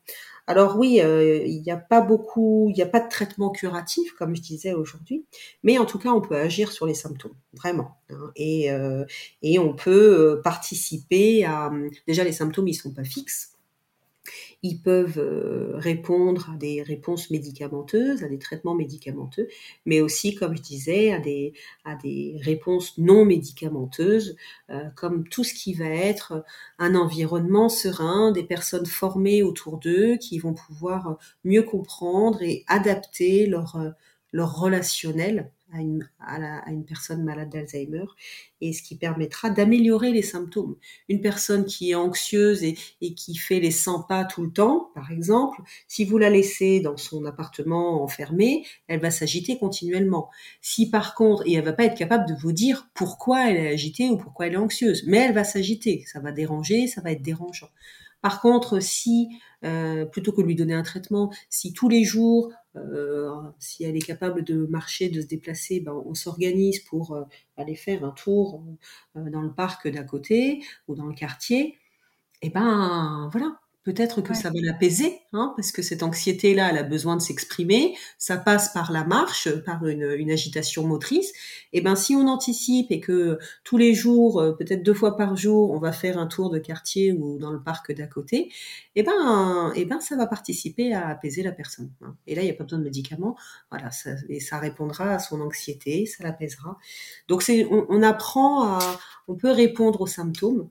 [0.47, 4.13] Alors oui, euh, il n'y a pas beaucoup, il n'y a pas de traitement curatif,
[4.13, 5.25] comme je disais aujourd'hui,
[5.63, 7.97] mais en tout cas, on peut agir sur les symptômes, vraiment.
[8.09, 8.31] Hein.
[8.35, 9.05] et, euh,
[9.41, 11.71] et on peut participer à...
[12.07, 13.54] Déjà, les symptômes, ils sont pas fixes
[14.65, 19.47] ils peuvent euh, répondre à des réponses médicamenteuses, à des traitements médicamenteux,
[19.85, 21.53] mais aussi, comme je disais, à des,
[22.41, 24.35] réponses non médicamenteuses,
[24.71, 26.43] euh, comme tout ce qui va être
[26.79, 33.45] un environnement serein, des personnes formées autour d'eux qui vont pouvoir mieux comprendre et adapter
[33.45, 33.77] leur,
[34.31, 35.81] leur relationnel à
[36.71, 38.05] une, personne malade d'Alzheimer
[38.61, 40.75] et ce qui permettra d'améliorer les symptômes.
[41.09, 42.75] Une personne qui est anxieuse et,
[43.15, 46.97] qui fait les 100 pas tout le temps, par exemple, si vous la laissez dans
[46.97, 50.29] son appartement enfermé, elle va s'agiter continuellement.
[50.61, 53.73] Si par contre, et elle va pas être capable de vous dire pourquoi elle est
[53.73, 57.11] agitée ou pourquoi elle est anxieuse, mais elle va s'agiter, ça va déranger, ça va
[57.11, 57.69] être dérangeant.
[58.21, 59.29] Par contre, si
[59.63, 62.51] euh, plutôt que de lui donner un traitement, si tous les jours
[63.59, 67.23] si elle est capable de marcher, de se déplacer, ben, on s'organise pour euh,
[67.57, 68.63] aller faire un tour
[69.15, 71.77] euh, dans le parc d'à côté ou dans le quartier.
[72.41, 76.83] Et ben voilà, Peut-être que ça va l'apaiser, hein, parce que cette anxiété-là, elle a
[76.83, 77.95] besoin de s'exprimer.
[78.17, 81.31] Ça passe par la marche, par une, agitation motrice.
[81.71, 85.37] Et ben, si on anticipe et que tous les jours, euh, peut-être deux fois par
[85.37, 88.51] jour, on va faire un tour de quartier ou dans le parc d'à côté,
[88.95, 91.91] et ben, et ben, ça va participer à apaiser la personne.
[92.01, 92.15] Hein.
[92.25, 93.37] Et là, il n'y a pas besoin de médicaments.
[93.69, 96.79] Voilà, ça, et ça répondra à son anxiété, ça l'apaisera.
[97.27, 100.69] Donc, c'est, on, on apprend à, on peut répondre aux symptômes.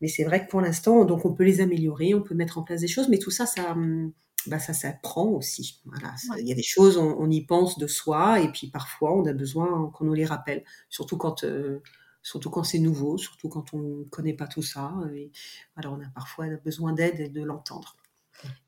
[0.00, 2.62] Mais c'est vrai que pour l'instant, donc on peut les améliorer, on peut mettre en
[2.62, 4.12] place des choses, mais tout ça, ça, hum,
[4.46, 5.80] bah ça s'apprend aussi.
[5.84, 9.26] Voilà, il y a des choses, on, y pense de soi, et puis parfois on
[9.26, 11.82] a besoin qu'on nous les rappelle, surtout quand, euh,
[12.22, 14.94] surtout quand c'est nouveau, surtout quand on ne connaît pas tout ça.
[15.14, 15.30] Et,
[15.76, 17.96] voilà, on a parfois besoin d'aide et de l'entendre.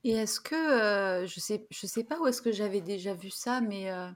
[0.05, 3.31] Et est-ce que, euh, je sais, je sais pas où est-ce que j'avais déjà vu
[3.31, 4.11] ça, mais euh,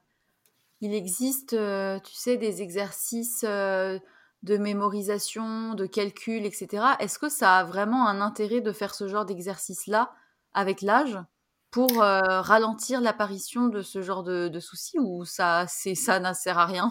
[0.82, 3.46] il existe, tu sais, des exercices
[4.42, 6.84] de mémorisation, de calcul, etc.
[7.00, 10.12] Est-ce que ça a vraiment un intérêt de faire ce genre d'exercice-là
[10.54, 11.18] avec l'âge
[11.70, 16.66] pour euh, ralentir l'apparition de ce genre de, soucis ou ça, ça ne sert à
[16.66, 16.90] rien?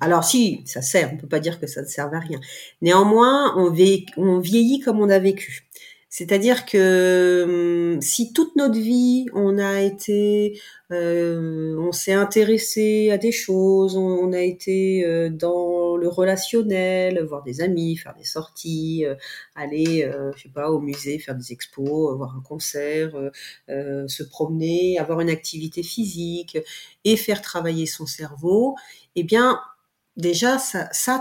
[0.00, 2.38] Alors si, ça sert, on peut pas dire que ça ne sert à rien.
[2.82, 5.70] Néanmoins, on vieillit comme on a vécu.
[6.16, 9.26] C'est-à-dire que hum, si toute notre vie
[10.92, 17.42] euh, on s'est intéressé à des choses, on, a été euh, dans le relationnel, voir
[17.42, 19.16] des amis, faire des sorties, euh,
[19.56, 20.08] aller,
[20.68, 23.10] au musée, faire des expos, voir un concert,
[23.66, 26.56] se promener, avoir une activité physique
[27.04, 28.76] et faire travailler son cerveau,
[29.16, 29.58] eh bien
[30.16, 30.58] déjà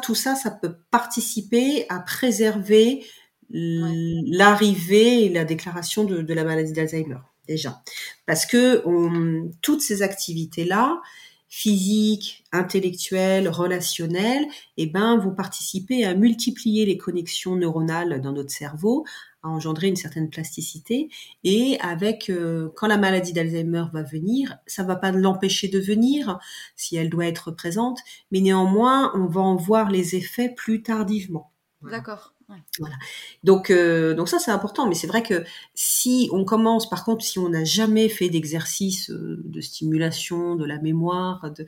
[0.03, 3.03] tout ça, ça peut participer à préserver
[3.49, 7.81] l'arrivée et la déclaration de, la maladie d'Alzheimer, déjà.
[8.25, 8.83] Parce que
[9.61, 11.01] toutes ces activités-là,
[11.55, 19.05] physiques, intellectuelles, relationnelles, eh ben, vont participer à multiplier les connexions neuronales dans notre cerveau,
[19.43, 21.09] à engendrer une certaine plasticité.
[21.43, 26.39] Et avec, euh, quand la maladie d'Alzheimer va venir, ça va pas l'empêcher de venir
[26.75, 27.99] si elle doit être présente,
[28.31, 31.51] mais néanmoins, on va en voir les effets plus tardivement.
[31.83, 32.32] D'accord.
[32.79, 32.95] Voilà.
[33.43, 37.23] Donc, euh, donc ça c'est important, mais c'est vrai que si on commence, par contre,
[37.23, 41.65] si on n'a jamais fait d'exercice euh, de stimulation de la mémoire, de,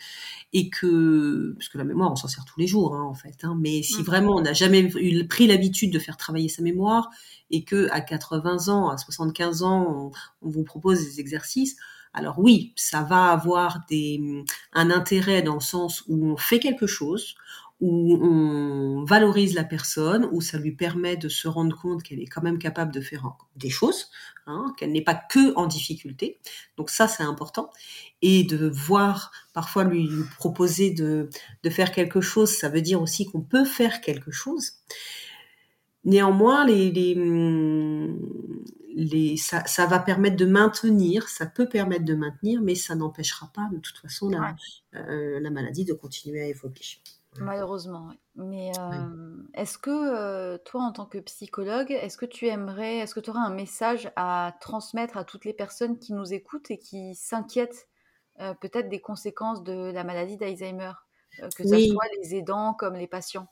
[0.53, 3.43] et que, parce que la mémoire on s'en sert tous les jours hein, en fait,
[3.43, 4.05] hein, mais si mmh.
[4.05, 7.09] vraiment on n'a jamais eu, pris l'habitude de faire travailler sa mémoire
[7.51, 10.11] et que à 80 ans, à 75 ans,
[10.41, 11.77] on, on vous propose des exercices,
[12.15, 16.87] alors oui, ça va avoir des, un intérêt dans le sens où on fait quelque
[16.87, 17.35] chose,
[17.81, 22.27] où on valorise la personne, où ça lui permet de se rendre compte qu'elle est
[22.27, 24.09] quand même capable de faire des choses,
[24.47, 26.39] hein, qu'elle n'est pas que en difficulté.
[26.77, 27.69] Donc ça, c'est important.
[28.21, 30.07] Et de voir, parfois lui,
[30.37, 31.29] proposer de,
[31.69, 34.73] faire quelque chose, ça veut dire aussi qu'on peut faire quelque chose.
[36.05, 36.91] Néanmoins, les,
[38.95, 43.67] les, ça, va permettre de maintenir, ça peut permettre de maintenir, mais ça n'empêchera pas
[43.71, 44.55] de toute façon la,
[44.95, 46.79] euh, la maladie de continuer à évoluer.
[47.39, 48.71] Malheureusement, Mais
[49.53, 53.41] est-ce que toi, en tant que psychologue, est-ce que tu aimerais, est-ce que tu auras
[53.41, 57.87] un message à transmettre à toutes les personnes qui nous écoutent et qui s'inquiètent
[58.37, 60.93] peut-être des conséquences de la maladie d'Alzheimer,
[61.55, 63.47] que ce soit les aidants comme les patients?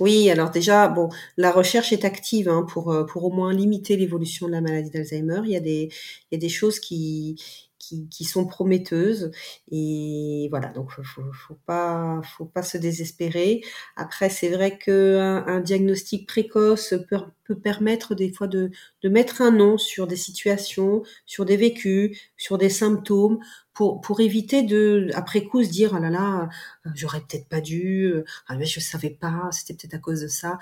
[0.00, 4.46] Oui, alors déjà, bon, la recherche est active hein, pour, pour au moins limiter l'évolution
[4.46, 5.40] de la maladie d'Alzheimer.
[5.44, 5.90] Il y a des,
[6.30, 7.67] il y a des choses qui,
[8.10, 9.30] qui, sont prometteuses.
[9.70, 13.62] Et voilà donc faut, faut, pas faut pas se désespérer.
[13.96, 18.70] Après c'est vrai que un, diagnostic précoce peut, peut, permettre des fois de,
[19.02, 23.38] de mettre un nom sur des situations sur des vécus sur des symptômes
[23.72, 26.48] pour, pour éviter de après coup se dire ah là là
[26.94, 28.12] j'aurais peut-être pas dû
[28.46, 30.58] ah mais je savais pas c'était peut-être à cause de ça.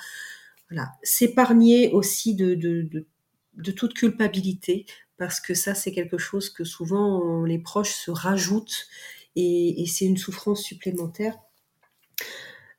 [0.69, 0.93] Voilà.
[1.05, 3.07] S'épargner aussi de, de, de
[3.57, 4.87] de toute culpabilité
[5.19, 8.87] parce que ça, c'est quelque chose que souvent les proches se rajoutent
[9.37, 11.37] et, c'est une souffrance supplémentaire.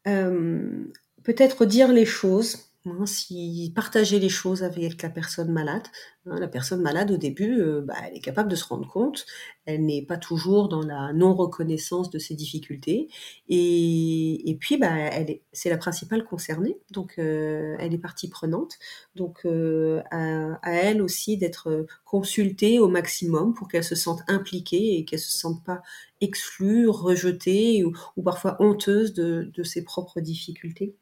[0.07, 0.85] Euh,
[1.23, 5.87] peut-être dire les choses, Hein, si partager les choses avec la personne malade,
[6.25, 9.25] hein, la personne malade au début, euh, bah, elle est capable de se rendre compte,
[9.65, 13.09] elle n'est pas toujours dans la non-reconnaissance de ses difficultés,
[13.49, 15.09] et, puis bah,
[15.51, 18.77] c'est la principale concernée, donc euh, elle est partie prenante,
[19.15, 24.97] donc euh, à, à, elle aussi d'être consultée au maximum pour qu'elle se sente impliquée
[24.97, 25.81] et qu'elle se sente pas
[26.21, 30.95] exclue, rejetée ou, parfois honteuse de, ses propres difficultés.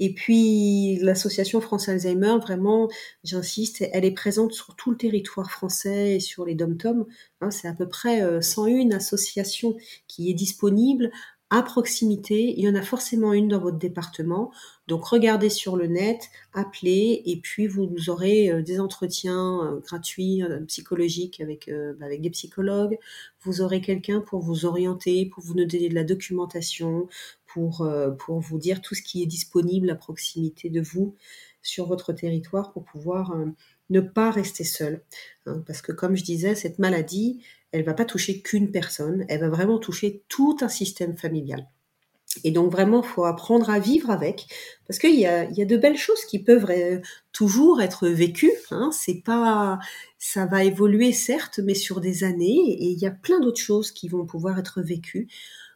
[0.00, 2.88] Et puis l'association France Alzheimer, vraiment,
[3.24, 7.06] j'insiste, elle est présente sur tout le territoire français et sur les dom-tom.
[7.40, 11.10] Hein, c'est à peu près 101 euh, associations qui est disponible
[11.50, 12.54] à proximité.
[12.56, 14.52] Il y en a forcément une dans votre département.
[14.88, 20.42] Donc regardez sur le net, appelez et puis vous, aurez euh, des entretiens euh, gratuits
[20.66, 21.70] psychologiques avec,
[22.00, 22.98] avec des psychologues.
[23.42, 27.06] Vous aurez quelqu'un pour vous orienter, pour vous donner de la documentation,
[27.48, 31.16] pour, euh, pour vous dire tout ce qui est disponible à proximité de vous
[31.62, 33.46] sur votre territoire pour pouvoir euh,
[33.90, 35.02] ne pas rester seul.
[35.46, 35.62] Hein.
[35.66, 39.48] parce que comme je disais, cette maladie, elle va pas toucher qu'une personne, elle va
[39.48, 41.66] vraiment toucher tout un système familial.
[42.44, 44.46] Et donc vraiment, faut apprendre à vivre avec,
[44.86, 47.00] parce qu'il y a, y a de belles choses qui peuvent euh,
[47.32, 48.52] toujours être vécues.
[48.70, 48.90] Hein.
[48.92, 49.78] C'est pas,
[50.18, 53.92] ça va évoluer certes, mais sur des années, et il y a plein d'autres choses
[53.92, 55.28] qui vont pouvoir être vécues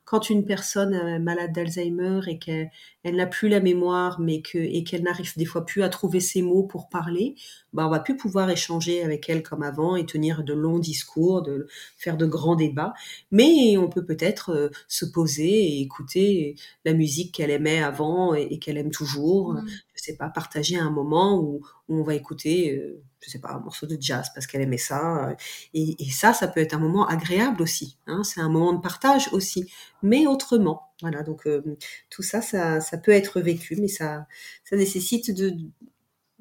[0.04, 2.70] quand une personne est malade d'Alzheimer et qu'elle
[3.04, 6.42] n'a plus la mémoire, mais que et qu'elle n'arrive des fois plus à trouver ses
[6.42, 7.34] mots pour parler,
[7.72, 11.42] bah on va plus pouvoir échanger avec elle comme avant et tenir de longs discours,
[11.42, 11.66] de
[11.96, 12.94] faire de grands débats.
[13.30, 18.58] Mais on peut peut-être euh, se poser et écouter la musique qu'elle aimait avant et,
[18.58, 19.54] qu'elle aime toujours.
[19.54, 19.66] Mmh.
[19.94, 22.76] Je sais pas, partager un moment où, on va écouter.
[22.76, 25.36] Euh, je sais pas, un morceau de jazz parce qu'elle aimait ça.
[25.74, 27.96] Et, ça, ça peut être un moment agréable aussi.
[28.06, 29.70] Hein, c'est un moment de partage aussi,
[30.02, 30.82] mais autrement.
[31.02, 31.62] Voilà, donc euh,
[32.10, 34.26] tout ça, ça, ça, peut être vécu, mais ça,
[34.64, 35.54] ça nécessite de,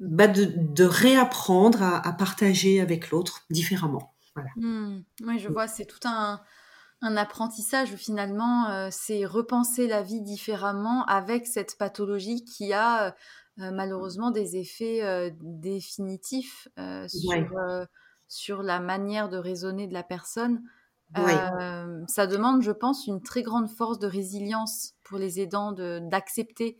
[0.02, 4.14] bah de, réapprendre à, partager avec l'autre différemment.
[4.34, 4.50] Voilà.
[4.56, 5.04] Mmh.
[5.26, 6.40] oui, je vois, c'est tout un,
[7.02, 13.10] un apprentissage finalement, euh, c'est repenser la vie différemment avec cette pathologie qui a euh,
[13.58, 16.68] euh, malheureusement des effets définitifs
[17.08, 17.86] sur,
[18.28, 20.62] sur la manière de raisonner de la personne.
[21.14, 26.78] ça demande, je pense, une très grande force de résilience pour les aidants d'accepter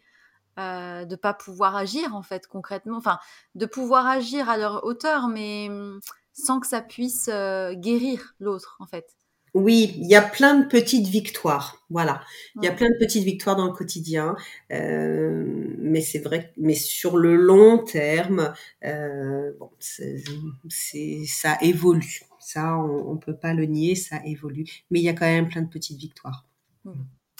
[0.57, 3.18] de ne pas pouvoir agir en fait concrètement, enfin
[3.55, 6.00] de pouvoir agir à leur hauteur, mais hum,
[6.32, 7.28] sans que ça puisse
[7.74, 9.07] guérir l'autre en fait.
[9.55, 11.84] Oui, il y a plein de petites victoires.
[11.90, 12.22] Voilà,
[12.57, 14.34] il y a plein de petites victoires dans le quotidien,
[14.72, 15.44] euh,
[15.78, 16.55] mais c'est vrai.
[16.57, 22.22] Mais sur le long terme, euh, bon, c'est ça évolue.
[22.40, 24.64] Ça, on, ne peut pas le nier, ça évolue.
[24.90, 26.46] Mais il y a quand même plein de petites victoires.
[26.84, 26.92] Mmh.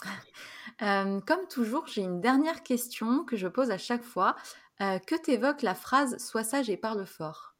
[0.83, 4.35] Euh, comme toujours, j'ai une dernière question que je pose à chaque fois.
[4.79, 7.55] que t'évoque la phrase "Sois sage et parle fort"?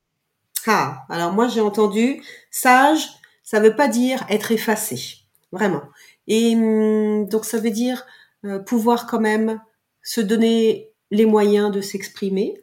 [0.67, 2.21] Ah, alors moi j'ai entendu
[2.51, 3.07] sage
[3.43, 5.19] ça veut pas dire être effacé,
[5.51, 5.83] vraiment.
[6.27, 8.05] Et hum, donc ça veut dire
[8.45, 9.61] euh, pouvoir quand même
[10.01, 12.61] se donner les moyens de s'exprimer,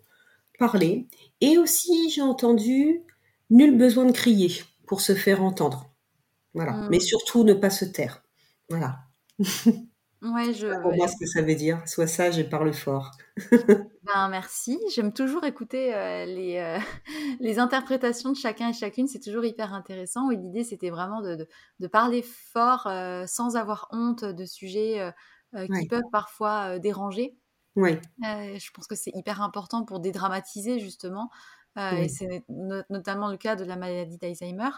[0.59, 1.07] parler.
[1.41, 3.03] Et aussi, j'ai entendu,
[3.51, 5.91] nul besoin de crier pour se faire entendre.
[6.55, 6.73] Voilà.
[6.73, 6.89] Mmh.
[6.91, 8.23] Mais surtout, ne pas se taire.
[8.69, 9.01] Voilà.
[10.23, 10.67] Ouais, je.
[10.83, 13.11] Pour moi, ce que ça veut dire, sois sage et parle fort.
[14.03, 14.79] ben, merci.
[14.95, 16.79] J'aime toujours écouter euh, les, euh,
[17.41, 19.07] les interprétations de chacun et chacune.
[19.07, 20.31] C'est toujours hyper intéressant.
[20.31, 21.49] Et l'idée, c'était vraiment de,
[21.79, 25.11] de, parler fort euh, sans avoir honte de sujets
[25.55, 27.37] qui peuvent parfois déranger.
[27.77, 27.97] Oui.
[28.21, 31.31] je pense que c'est hyper important pour dédramatiser justement
[31.79, 34.71] euh, et c'est notamment le cas de la maladie d'Alzheimer.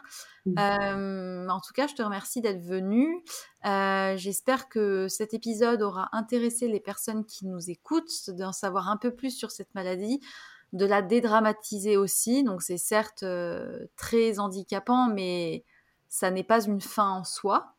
[0.45, 0.59] Mmh.
[0.59, 3.23] Euh, en tout cas, je te remercie d'être venu.
[3.65, 8.99] Euh, j'espère que cet épisode aura intéressé les personnes qui nous écoutent, d'en savoir un
[8.99, 10.21] peu plus sur cette maladie,
[10.73, 12.45] de la dédramatiser aussi.
[12.45, 13.25] Donc c'est certes
[13.97, 15.65] très handicapant, mais
[16.09, 17.75] ça n'est pas une fin en soi.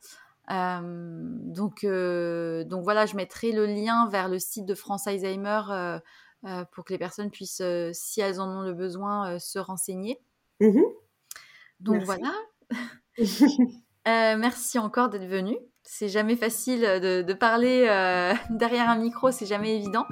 [0.49, 5.99] donc, donc voilà, je mettrai le lien vers le site de France Alzheimer
[6.71, 10.19] pour que les personnes puissent, euh, si elles en ont le besoin, euh, se renseigner.
[10.59, 10.81] Mmh
[11.79, 12.31] Donc voilà.
[14.05, 15.55] merci encore d'être venu.
[15.83, 17.85] C'est jamais facile de, parler
[18.49, 20.05] derrière un micro, c'est jamais évident.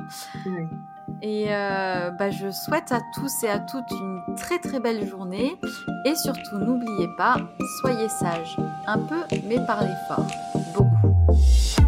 [1.21, 5.57] Et bah, je souhaite à tous et à toutes une très très belle journée.
[6.05, 7.37] Et surtout, n'oubliez pas,
[7.79, 8.57] soyez sages.
[8.85, 10.27] Un peu, mais parlez fort.
[10.75, 11.80] Beaucoup.